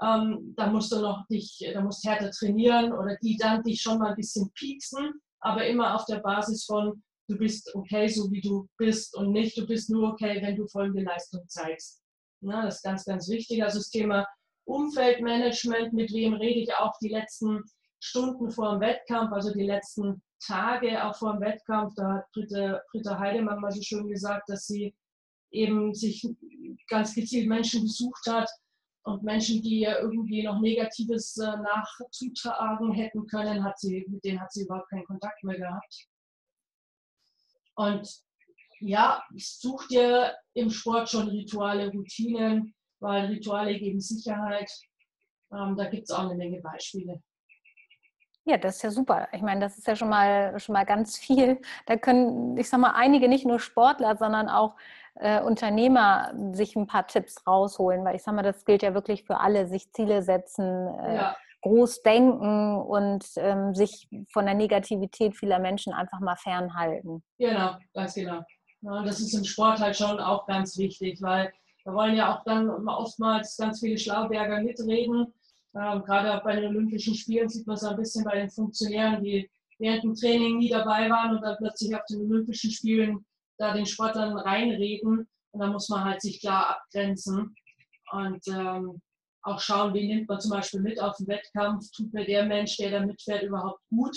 ähm, 0.00 0.54
da 0.56 0.68
musst 0.68 0.90
du 0.92 1.00
noch 1.00 1.26
dich, 1.26 1.62
da 1.72 1.80
musst 1.82 2.04
härter 2.04 2.30
trainieren 2.30 2.92
oder 2.92 3.16
die 3.22 3.36
dann 3.36 3.62
dich 3.62 3.80
schon 3.82 3.98
mal 3.98 4.10
ein 4.10 4.16
bisschen 4.16 4.50
pieksen, 4.54 5.20
aber 5.40 5.66
immer 5.66 5.94
auf 5.94 6.06
der 6.06 6.20
Basis 6.20 6.64
von, 6.64 7.02
du 7.28 7.36
bist 7.36 7.74
okay, 7.74 8.08
so 8.08 8.30
wie 8.30 8.40
du 8.40 8.66
bist 8.78 9.14
und 9.14 9.32
nicht, 9.32 9.56
du 9.56 9.66
bist 9.66 9.90
nur 9.90 10.12
okay, 10.12 10.40
wenn 10.42 10.56
du 10.56 10.66
folgende 10.66 11.02
Leistung 11.02 11.46
zeigst. 11.46 12.01
Na, 12.42 12.64
das 12.64 12.76
ist 12.76 12.82
ganz, 12.82 13.04
ganz 13.04 13.28
wichtig. 13.28 13.62
Also 13.62 13.78
das 13.78 13.90
Thema 13.90 14.26
Umfeldmanagement, 14.64 15.92
mit 15.92 16.12
wem 16.12 16.34
rede 16.34 16.60
ich 16.60 16.74
auch 16.74 16.92
die 17.00 17.08
letzten 17.08 17.62
Stunden 18.00 18.50
vor 18.50 18.72
dem 18.72 18.80
Wettkampf, 18.80 19.32
also 19.32 19.52
die 19.52 19.64
letzten 19.64 20.22
Tage 20.44 21.04
auch 21.04 21.16
vor 21.16 21.34
dem 21.34 21.40
Wettkampf, 21.40 21.94
da 21.94 22.14
hat 22.14 22.30
Britta, 22.32 22.80
Britta 22.90 23.18
Heidemann 23.18 23.60
mal 23.60 23.70
so 23.70 23.80
schön 23.80 24.08
gesagt, 24.08 24.48
dass 24.48 24.66
sie 24.66 24.94
eben 25.52 25.94
sich 25.94 26.26
ganz 26.88 27.14
gezielt 27.14 27.48
Menschen 27.48 27.82
besucht 27.82 28.26
hat 28.28 28.50
und 29.04 29.22
Menschen, 29.22 29.62
die 29.62 29.80
ihr 29.80 29.98
irgendwie 30.00 30.42
noch 30.42 30.60
Negatives 30.60 31.36
äh, 31.36 31.56
nachzutragen 31.56 32.92
hätten 32.92 33.26
können, 33.26 33.62
hat 33.62 33.78
sie, 33.78 34.04
mit 34.08 34.24
denen 34.24 34.40
hat 34.40 34.52
sie 34.52 34.62
überhaupt 34.62 34.90
keinen 34.90 35.04
Kontakt 35.04 35.42
mehr 35.44 35.58
gehabt. 35.58 36.08
Und 37.74 38.08
ja, 38.82 39.22
such 39.36 39.88
dir 39.88 40.34
im 40.54 40.70
Sport 40.70 41.10
schon 41.10 41.28
Rituale, 41.28 41.90
Routinen, 41.90 42.74
weil 43.00 43.26
Rituale 43.26 43.78
geben 43.78 44.00
Sicherheit. 44.00 44.70
Ähm, 45.52 45.76
da 45.76 45.88
gibt 45.88 46.04
es 46.04 46.10
auch 46.10 46.24
eine 46.24 46.34
Menge 46.34 46.60
Beispiele. 46.60 47.20
Ja, 48.44 48.56
das 48.56 48.76
ist 48.76 48.82
ja 48.82 48.90
super. 48.90 49.28
Ich 49.32 49.42
meine, 49.42 49.60
das 49.60 49.78
ist 49.78 49.86
ja 49.86 49.94
schon 49.94 50.08
mal, 50.08 50.58
schon 50.58 50.72
mal 50.72 50.84
ganz 50.84 51.16
viel. 51.16 51.60
Da 51.86 51.96
können, 51.96 52.56
ich 52.56 52.68
sag 52.68 52.80
mal, 52.80 52.92
einige 52.96 53.28
nicht 53.28 53.46
nur 53.46 53.60
Sportler, 53.60 54.16
sondern 54.16 54.48
auch 54.48 54.74
äh, 55.14 55.40
Unternehmer 55.40 56.32
sich 56.52 56.74
ein 56.74 56.86
paar 56.86 57.06
Tipps 57.06 57.46
rausholen, 57.46 58.04
weil 58.04 58.16
ich 58.16 58.22
sag 58.22 58.34
mal, 58.34 58.42
das 58.42 58.64
gilt 58.64 58.82
ja 58.82 58.94
wirklich 58.94 59.24
für 59.24 59.38
alle, 59.38 59.68
sich 59.68 59.92
Ziele 59.92 60.22
setzen, 60.22 60.88
äh, 60.88 61.16
ja. 61.16 61.36
groß 61.60 62.02
denken 62.02 62.80
und 62.80 63.24
ähm, 63.36 63.74
sich 63.74 64.08
von 64.32 64.46
der 64.46 64.54
Negativität 64.54 65.36
vieler 65.36 65.60
Menschen 65.60 65.92
einfach 65.92 66.18
mal 66.18 66.36
fernhalten. 66.36 67.22
Genau, 67.38 67.76
ganz 67.94 68.14
genau. 68.14 68.40
Das 68.82 69.20
ist 69.20 69.34
im 69.34 69.44
Sport 69.44 69.80
halt 69.80 69.96
schon 69.96 70.18
auch 70.18 70.46
ganz 70.46 70.76
wichtig, 70.76 71.22
weil 71.22 71.52
Da 71.84 71.92
wollen 71.94 72.16
ja 72.16 72.34
auch 72.36 72.44
dann 72.44 72.68
oftmals 72.88 73.56
ganz 73.56 73.80
viele 73.80 73.98
Schlauberger 73.98 74.60
mitreden. 74.62 75.32
Ähm, 75.74 76.02
gerade 76.04 76.40
bei 76.44 76.56
den 76.56 76.66
Olympischen 76.66 77.14
Spielen 77.14 77.48
sieht 77.48 77.66
man 77.66 77.76
es 77.76 77.84
ein 77.84 77.96
bisschen 77.96 78.24
bei 78.24 78.36
den 78.36 78.50
Funktionären, 78.50 79.22
die 79.22 79.50
während 79.78 80.04
dem 80.04 80.14
Training 80.14 80.58
nie 80.58 80.68
dabei 80.68 81.08
waren 81.10 81.36
und 81.36 81.42
dann 81.42 81.56
plötzlich 81.56 81.94
auf 81.96 82.04
den 82.08 82.20
Olympischen 82.20 82.70
Spielen 82.70 83.24
da 83.58 83.72
den 83.74 83.86
Sportlern 83.86 84.36
reinreden. 84.36 85.28
Und 85.52 85.60
da 85.60 85.66
muss 85.66 85.88
man 85.88 86.04
halt 86.04 86.20
sich 86.20 86.40
klar 86.40 86.70
abgrenzen 86.70 87.54
und 88.12 88.46
ähm, 88.48 89.00
auch 89.42 89.58
schauen, 89.60 89.92
wen 89.92 90.08
nimmt 90.08 90.28
man 90.28 90.40
zum 90.40 90.52
Beispiel 90.52 90.80
mit 90.80 91.00
auf 91.00 91.16
den 91.16 91.26
Wettkampf. 91.26 91.90
Tut 91.90 92.12
mir 92.12 92.24
der 92.24 92.44
Mensch, 92.46 92.76
der 92.76 92.90
da 92.90 93.04
mitfährt, 93.04 93.42
überhaupt 93.42 93.80
gut? 93.90 94.16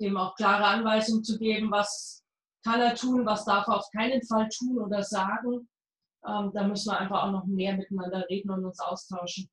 Dem 0.00 0.16
auch 0.16 0.34
klare 0.34 0.64
Anweisungen 0.64 1.24
zu 1.24 1.38
geben, 1.38 1.70
was 1.70 2.24
kann 2.66 2.80
er 2.80 2.94
tun, 2.94 3.24
was 3.24 3.44
darf 3.44 3.68
er 3.68 3.76
auf 3.76 3.90
keinen 3.96 4.22
Fall 4.22 4.48
tun 4.48 4.78
oder 4.78 5.02
sagen. 5.02 5.68
Ähm, 6.26 6.50
da 6.52 6.66
müssen 6.66 6.90
wir 6.90 6.98
einfach 6.98 7.24
auch 7.24 7.30
noch 7.30 7.44
mehr 7.46 7.76
miteinander 7.76 8.26
reden 8.28 8.50
und 8.50 8.64
uns 8.64 8.80
austauschen. 8.80 9.48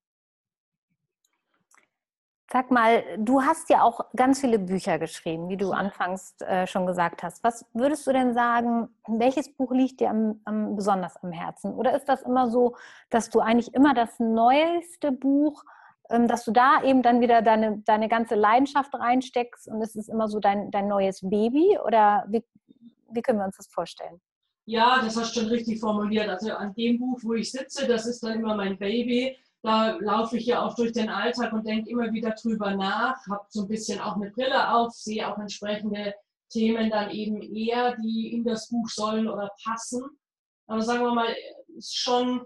Sag 2.51 2.69
mal, 2.69 3.03
du 3.17 3.41
hast 3.41 3.69
ja 3.71 3.81
auch 3.81 4.11
ganz 4.15 4.39
viele 4.39 4.59
Bücher 4.59 4.99
geschrieben, 4.99 5.49
wie 5.49 5.57
du 5.57 5.71
anfangs 5.71 6.35
äh, 6.41 6.67
schon 6.67 6.85
gesagt 6.85 7.23
hast. 7.23 7.43
Was 7.43 7.65
würdest 7.73 8.05
du 8.05 8.13
denn 8.13 8.35
sagen, 8.35 8.89
welches 9.07 9.55
Buch 9.55 9.71
liegt 9.71 9.99
dir 9.99 10.11
am, 10.11 10.39
am, 10.45 10.75
besonders 10.75 11.17
am 11.23 11.31
Herzen? 11.31 11.73
Oder 11.73 11.95
ist 11.95 12.05
das 12.05 12.21
immer 12.21 12.51
so, 12.51 12.75
dass 13.09 13.31
du 13.31 13.39
eigentlich 13.39 13.73
immer 13.73 13.95
das 13.95 14.19
neueste 14.19 15.11
Buch, 15.11 15.63
ähm, 16.11 16.27
dass 16.27 16.45
du 16.45 16.51
da 16.51 16.83
eben 16.83 17.01
dann 17.01 17.21
wieder 17.21 17.41
deine, 17.41 17.79
deine 17.85 18.07
ganze 18.07 18.35
Leidenschaft 18.35 18.93
reinsteckst 18.93 19.67
und 19.67 19.81
es 19.81 19.95
ist 19.95 20.09
immer 20.09 20.27
so 20.27 20.39
dein, 20.39 20.69
dein 20.69 20.87
neues 20.87 21.27
Baby? 21.27 21.79
Oder 21.83 22.25
wie, 22.27 22.43
wie 23.13 23.21
können 23.21 23.39
wir 23.39 23.45
uns 23.45 23.57
das 23.57 23.67
vorstellen? 23.67 24.21
Ja, 24.65 25.01
das 25.01 25.17
hast 25.17 25.35
du 25.35 25.41
schon 25.41 25.49
richtig 25.49 25.79
formuliert. 25.79 26.29
Also 26.29 26.53
an 26.53 26.73
dem 26.73 26.97
Buch, 26.97 27.19
wo 27.21 27.33
ich 27.33 27.51
sitze, 27.51 27.87
das 27.87 28.05
ist 28.05 28.23
dann 28.23 28.39
immer 28.39 28.55
mein 28.55 28.77
Baby 28.77 29.35
da 29.63 29.91
laufe 30.01 30.37
ich 30.37 30.45
ja 30.45 30.61
auch 30.61 30.75
durch 30.75 30.91
den 30.91 31.09
Alltag 31.09 31.53
und 31.53 31.65
denke 31.65 31.89
immer 31.89 32.11
wieder 32.11 32.31
drüber 32.31 32.75
nach, 32.75 33.15
habe 33.27 33.45
so 33.49 33.61
ein 33.61 33.69
bisschen 33.69 33.99
auch 34.01 34.17
eine 34.17 34.29
Brille 34.29 34.73
auf, 34.73 34.91
sehe 34.93 35.25
auch 35.27 35.37
entsprechende 35.37 36.13
Themen 36.49 36.89
dann 36.89 37.09
eben 37.11 37.41
eher, 37.41 37.95
die 37.95 38.33
in 38.33 38.43
das 38.43 38.67
Buch 38.67 38.89
sollen 38.89 39.27
oder 39.27 39.49
passen. 39.63 40.03
Aber 40.67 40.81
sagen 40.81 41.03
wir 41.03 41.13
mal, 41.13 41.33
ist 41.77 41.95
schon 41.95 42.45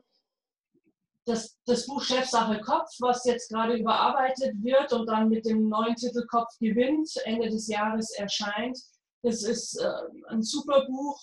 das, 1.25 1.57
das 1.65 1.87
Buch 1.87 2.03
Chefsache 2.03 2.61
Kopf, 2.61 2.89
was 2.99 3.25
jetzt 3.25 3.49
gerade 3.49 3.75
überarbeitet 3.75 4.53
wird 4.63 4.93
und 4.93 5.07
dann 5.07 5.27
mit 5.27 5.45
dem 5.45 5.67
neuen 5.67 5.95
Titel 5.95 6.23
Kopf 6.27 6.55
gewinnt, 6.59 7.09
Ende 7.25 7.49
des 7.49 7.67
Jahres 7.67 8.11
erscheint. 8.11 8.77
Das 9.23 9.43
ist 9.43 9.75
äh, 9.77 9.89
ein 10.29 10.43
super 10.43 10.85
Buch, 10.85 11.19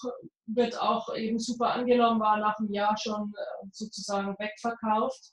wird 0.46 0.78
auch 0.78 1.14
eben 1.14 1.38
super 1.38 1.72
angenommen, 1.72 2.20
war 2.20 2.38
nach 2.38 2.58
einem 2.58 2.72
Jahr 2.72 2.96
schon 2.98 3.32
äh, 3.36 3.66
sozusagen 3.70 4.34
wegverkauft. 4.38 5.32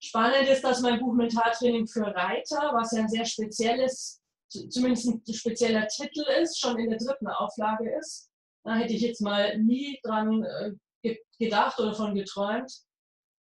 Spannend 0.00 0.48
ist, 0.48 0.62
dass 0.62 0.80
mein 0.80 1.00
Buch 1.00 1.14
Mentaltraining 1.14 1.86
für 1.88 2.06
Reiter, 2.06 2.70
was 2.72 2.92
ja 2.92 3.02
ein 3.02 3.08
sehr 3.08 3.24
spezielles, 3.24 4.20
zumindest 4.48 5.08
ein 5.08 5.34
spezieller 5.34 5.88
Titel 5.88 6.24
ist, 6.40 6.60
schon 6.60 6.78
in 6.78 6.90
der 6.90 6.98
dritten 6.98 7.26
Auflage 7.26 7.96
ist. 7.98 8.30
Da 8.64 8.76
hätte 8.76 8.92
ich 8.92 9.02
jetzt 9.02 9.20
mal 9.20 9.58
nie 9.58 9.98
dran 10.04 10.44
äh, 10.44 11.16
gedacht 11.38 11.78
oder 11.80 11.94
von 11.94 12.14
geträumt. 12.14 12.72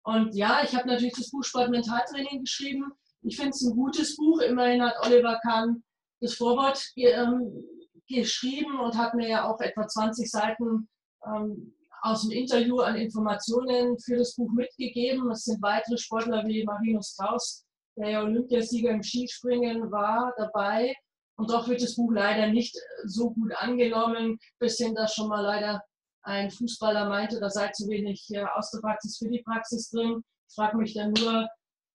Und 0.04 0.34
ja, 0.34 0.63
ich 0.63 0.76
habe 0.76 0.88
natürlich 0.88 1.13
das 1.13 1.30
Buch 1.30 1.44
Sport 1.44 1.70
Mentaltraining 1.70 2.41
geschrieben. 2.41 2.91
Ich 3.22 3.36
finde 3.36 3.52
es 3.52 3.62
ein 3.62 3.76
gutes 3.76 4.15
Buch. 4.15 4.39
Immerhin 4.39 4.82
hat 4.82 4.96
Oliver 5.06 5.39
Kahn 5.44 5.84
das 6.22 6.34
Vorwort 6.34 6.84
ähm, 6.96 7.63
geschrieben 8.12 8.80
und 8.80 8.97
hat 8.97 9.13
mir 9.13 9.30
ja 9.30 9.50
auch 9.50 9.60
etwa 9.60 9.88
20 9.88 10.30
Seiten 10.30 10.88
ähm, 11.26 11.74
aus 12.02 12.24
dem 12.24 12.32
Interview 12.32 12.80
an 12.80 12.95
Informationen 12.95 13.97
für 14.00 14.17
das 14.17 14.36
Buch 14.36 14.52
mitgegeben. 14.52 15.30
Es 15.32 15.43
sind 15.43 15.62
weitere 15.62 15.97
Sportler 15.97 16.45
wie 16.45 16.63
Marinus 16.63 17.15
Kraus, 17.15 17.63
der 17.95 18.10
ja 18.10 18.24
Olympiasieger 18.24 18.89
im 18.89 19.04
Skispringen 19.04 19.91
war, 19.91 20.34
dabei. 20.38 20.95
Und 21.36 21.50
doch 21.52 21.67
wird 21.67 21.82
das 21.82 21.95
Buch 21.95 22.12
leider 22.12 22.47
nicht 22.47 22.76
so 23.06 23.32
gut 23.32 23.52
angenommen, 23.56 24.38
bis 24.60 24.78
hin, 24.78 24.95
dass 24.95 25.13
schon 25.13 25.28
mal 25.28 25.41
leider 25.41 25.82
ein 26.24 26.52
Fußballer 26.52 27.10
meinte, 27.10 27.39
da 27.39 27.50
sei 27.50 27.69
zu 27.69 27.88
wenig 27.88 28.28
aus 28.56 28.71
der 28.71 28.80
Praxis 28.80 29.17
für 29.17 29.30
die 29.30 29.41
Praxis 29.41 29.89
drin. 29.89 30.24
Ich 30.47 30.56
frage 30.56 30.78
mich 30.78 30.93
dann 30.93 31.13
nur, 31.13 31.47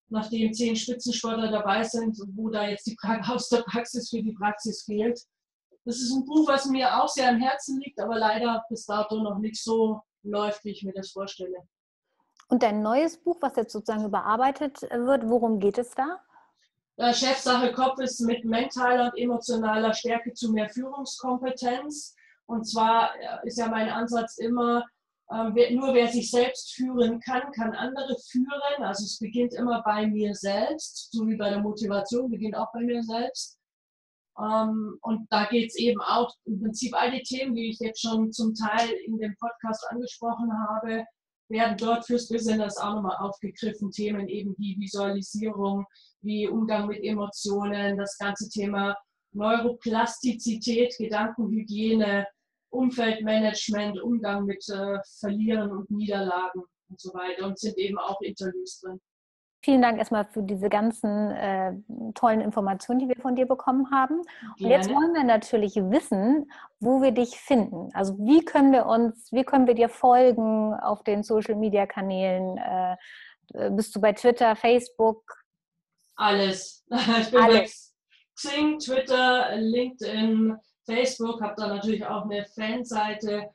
nachdem 0.09 0.53
zehn 0.53 0.77
Spitzensportler 0.77 1.51
dabei 1.51 1.83
sind, 1.83 2.19
wo 2.35 2.49
da 2.49 2.69
jetzt 2.69 2.87
die 2.87 2.97
Frage 3.01 3.23
aus 3.33 3.49
der 3.49 3.63
Praxis 3.63 4.11
für 4.11 4.23
die 4.23 4.33
Praxis 4.33 4.85
fehlt. 4.85 5.21
Das 5.87 5.99
ist 5.99 6.13
ein 6.13 6.25
Buch, 6.25 6.49
was 6.49 6.67
mir 6.67 7.01
auch 7.01 7.09
sehr 7.09 7.29
am 7.29 7.39
Herzen 7.39 7.81
liegt, 7.81 8.01
aber 8.01 8.19
leider 8.19 8.65
bis 8.69 8.87
dato 8.87 9.23
noch 9.23 9.39
nicht 9.39 9.63
so 9.63 10.01
läuft, 10.25 10.65
wie 10.65 10.73
ich 10.73 10.83
mir 10.83 10.93
das 10.93 11.13
vorstelle. 11.13 11.59
Und 12.49 12.65
dein 12.65 12.83
neues 12.83 13.17
Buch, 13.23 13.37
was 13.41 13.55
jetzt 13.55 13.73
sozusagen 13.73 14.05
überarbeitet 14.05 14.83
wird, 14.83 15.29
worum 15.29 15.61
geht 15.61 15.79
es 15.79 15.93
da? 15.93 16.21
Der 16.99 17.13
Chefsache 17.13 17.73
Kopf 17.73 18.01
ist 18.01 18.21
mit 18.21 18.45
mentaler 18.45 19.13
und 19.13 19.19
emotionaler 19.19 19.95
Stärke 19.95 20.33
zu 20.33 20.51
mehr 20.51 20.69
Führungskompetenz. 20.69 22.17
Und 22.47 22.65
zwar 22.65 23.15
äh, 23.21 23.47
ist 23.47 23.59
ja 23.59 23.69
mein 23.69 23.89
Ansatz 23.89 24.39
immer, 24.39 24.85
ähm, 25.31 25.55
nur 25.73 25.95
wer 25.95 26.09
sich 26.09 26.31
selbst 26.31 26.75
führen 26.75 27.21
kann, 27.21 27.53
kann 27.53 27.75
andere 27.75 28.17
führen. 28.31 28.83
Also 28.83 29.05
es 29.05 29.19
beginnt 29.21 29.55
immer 29.55 29.83
bei 29.83 30.09
mir 30.09 30.35
selbst, 30.35 31.13
so 31.13 31.27
wie 31.29 31.37
bei 31.37 31.51
der 31.51 31.61
Motivation 31.61 32.29
beginnt 32.29 32.57
auch 32.57 32.73
bei 32.73 32.81
mir 32.81 33.03
selbst. 33.05 33.56
Ähm, 34.39 34.99
und 35.03 35.27
da 35.31 35.47
geht 35.47 35.71
es 35.71 35.77
eben 35.77 36.01
auch 36.01 36.33
im 36.45 36.61
Prinzip 36.61 36.95
all 36.95 37.11
die 37.11 37.23
Themen, 37.23 37.55
die 37.55 37.71
ich 37.71 37.79
jetzt 37.81 38.03
schon 38.03 38.33
zum 38.33 38.55
Teil 38.55 38.91
in 39.07 39.19
dem 39.19 39.35
Podcast 39.39 39.85
angesprochen 39.91 40.51
habe, 40.69 41.05
werden 41.49 41.77
dort 41.79 42.07
fürs 42.07 42.29
Business 42.29 42.77
auch 42.77 42.95
nochmal 42.97 43.17
aufgegriffen. 43.19 43.91
Themen 43.91 44.29
eben 44.29 44.55
wie 44.59 44.77
Visualisierung, 44.79 45.87
wie 46.23 46.49
Umgang 46.49 46.89
mit 46.89 47.03
Emotionen, 47.05 47.97
das 47.97 48.19
ganze 48.19 48.49
Thema 48.49 48.97
Neuroplastizität, 49.33 50.97
Gedankenhygiene, 50.99 52.27
Umfeldmanagement, 52.71 54.01
Umgang 54.03 54.45
mit 54.45 54.69
äh, 54.69 54.99
Verlieren 55.21 55.71
und 55.71 55.91
Niederlagen 55.91 56.63
und 56.89 57.01
so 57.01 57.13
weiter. 57.15 57.47
Und 57.47 57.59
sind 57.59 57.79
eben 57.79 57.99
auch 57.99 58.21
Interviews 58.23 58.81
drin. 58.81 59.01
Vielen 59.67 59.83
Dank 59.83 59.99
erstmal 59.99 60.25
für 60.27 60.45
diese 60.45 60.69
ganzen 60.69 61.33
äh, 61.33 61.73
tollen 62.15 62.41
Informationen, 62.41 63.01
die 63.01 63.09
wir 63.09 63.17
von 63.17 63.35
dir 63.35 63.47
bekommen 63.47 63.91
haben. 63.91 64.21
Und 64.21 64.61
jetzt 64.61 64.89
wollen 64.89 65.13
wir 65.13 65.25
natürlich 65.25 65.75
wissen, 65.75 66.49
wo 66.79 67.03
wir 67.03 67.11
dich 67.11 67.31
finden. 67.31 67.91
Also 67.93 68.17
wie 68.17 68.45
können 68.45 68.71
wir 68.71 68.87
uns, 68.87 69.33
wie 69.33 69.43
können 69.43 69.67
wir 69.67 69.75
dir 69.75 69.89
folgen 69.89 70.73
auf 70.73 71.03
den 71.03 71.25
Social 71.25 71.57
Media 71.57 71.85
Kanälen? 71.85 72.59
Äh, 72.59 72.93
äh 73.55 73.71
bist 73.71 73.97
du 73.97 74.01
bei 74.01 74.13
Twitter, 74.13 74.55
Facebook? 74.55 75.25
Alles. 76.15 76.85
Ich 77.21 77.31
bin 77.33 77.41
Alles. 77.41 77.93
bei 78.45 78.49
Xing, 78.49 78.79
Twitter, 78.79 79.57
LinkedIn, 79.57 80.57
Facebook, 80.85 81.43
habe 81.43 81.55
da 81.57 81.67
natürlich 81.67 82.07
auch 82.07 82.23
eine 82.23 82.47
Fanseite. 82.55 83.51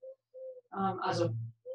Ähm, 0.75 1.01
also 1.01 1.31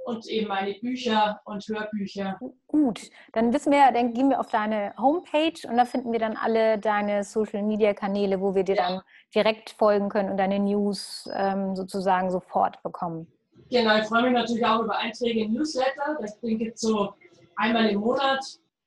und 0.05 0.27
eben 0.27 0.47
meine 0.47 0.73
Bücher 0.75 1.41
und 1.45 1.65
Hörbücher. 1.67 2.39
Gut, 2.67 3.09
dann 3.31 3.53
wissen 3.53 3.71
wir, 3.71 3.91
dann 3.91 4.13
gehen 4.13 4.29
wir 4.29 4.39
auf 4.39 4.49
deine 4.49 4.93
Homepage 4.97 5.67
und 5.67 5.77
da 5.77 5.85
finden 5.85 6.11
wir 6.11 6.19
dann 6.19 6.37
alle 6.37 6.77
deine 6.77 7.23
Social 7.23 7.63
Media 7.63 7.93
Kanäle, 7.93 8.41
wo 8.41 8.55
wir 8.55 8.63
dir 8.63 8.75
ja. 8.75 8.89
dann 8.89 9.01
direkt 9.33 9.71
folgen 9.71 10.09
können 10.09 10.29
und 10.29 10.37
deine 10.37 10.59
News 10.59 11.29
ähm, 11.33 11.75
sozusagen 11.75 12.31
sofort 12.31 12.81
bekommen. 12.83 13.27
Genau, 13.69 13.97
ich 13.97 14.05
freue 14.05 14.23
mich 14.23 14.33
natürlich 14.33 14.65
auch 14.65 14.81
über 14.81 14.97
Einträge 14.97 15.41
in 15.41 15.53
Newsletter. 15.53 16.17
Das 16.19 16.39
gibt 16.41 16.75
es 16.75 16.81
so 16.81 17.13
einmal 17.55 17.89
im 17.89 17.99
Monat. 17.99 18.43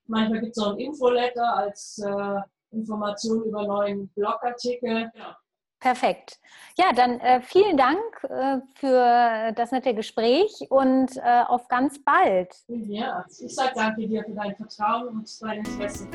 Manchmal 0.06 0.40
gibt 0.40 0.56
es 0.56 0.62
auch 0.62 0.72
ein 0.72 0.78
Infoletter 0.78 1.56
als 1.56 1.98
äh, 1.98 2.76
Information 2.76 3.44
über 3.44 3.66
neuen 3.66 4.08
Blogartikel. 4.08 5.10
Ja. 5.14 5.36
Perfekt. 5.80 6.38
Ja, 6.78 6.92
dann 6.94 7.20
äh, 7.20 7.40
vielen 7.42 7.76
Dank 7.76 7.98
äh, 8.24 8.58
für 8.74 9.52
das 9.52 9.72
nette 9.72 9.94
Gespräch 9.94 10.66
und 10.68 11.16
äh, 11.16 11.42
auf 11.46 11.68
ganz 11.68 12.02
bald. 12.02 12.54
Ja, 12.68 13.24
ich 13.28 13.54
sage 13.54 13.72
danke 13.74 14.06
dir 14.06 14.24
für 14.24 14.32
dein 14.32 14.56
Vertrauen 14.56 15.08
und 15.08 15.42
dein 15.42 15.58
Interesse. 15.58 16.08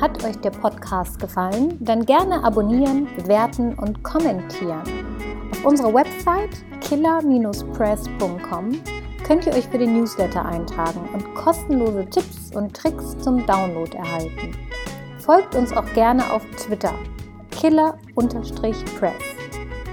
Hat 0.00 0.24
euch 0.24 0.36
der 0.40 0.50
Podcast 0.50 1.18
gefallen? 1.18 1.76
Dann 1.80 2.06
gerne 2.06 2.42
abonnieren, 2.44 3.08
bewerten 3.16 3.78
und 3.78 4.02
kommentieren. 4.02 4.82
Auf 5.52 5.64
unserer 5.64 5.92
Website 5.92 6.64
killer-press.com 6.80 8.82
könnt 9.26 9.46
ihr 9.46 9.52
euch 9.52 9.68
für 9.68 9.78
den 9.78 9.98
Newsletter 9.98 10.44
eintragen 10.44 11.08
und 11.12 11.34
kostenlose 11.34 12.08
Tipps 12.08 12.54
und 12.54 12.74
Tricks 12.74 13.18
zum 13.18 13.44
Download 13.46 13.94
erhalten. 13.96 14.56
Folgt 15.18 15.54
uns 15.54 15.72
auch 15.72 15.86
gerne 15.94 16.32
auf 16.32 16.44
Twitter 16.56 16.94
killer-press. 17.58 19.12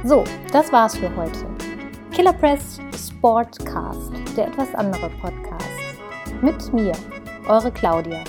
So, 0.03 0.23
das 0.53 0.71
war's 0.71 0.95
für 0.95 1.13
heute. 1.15 1.45
Killer 2.11 2.33
Press 2.33 2.79
Sportcast, 2.95 4.11
der 4.37 4.47
etwas 4.47 4.73
andere 4.75 5.09
Podcast. 5.21 5.65
Mit 6.41 6.71
mir, 6.73 6.93
eure 7.47 7.71
Claudia. 7.71 8.23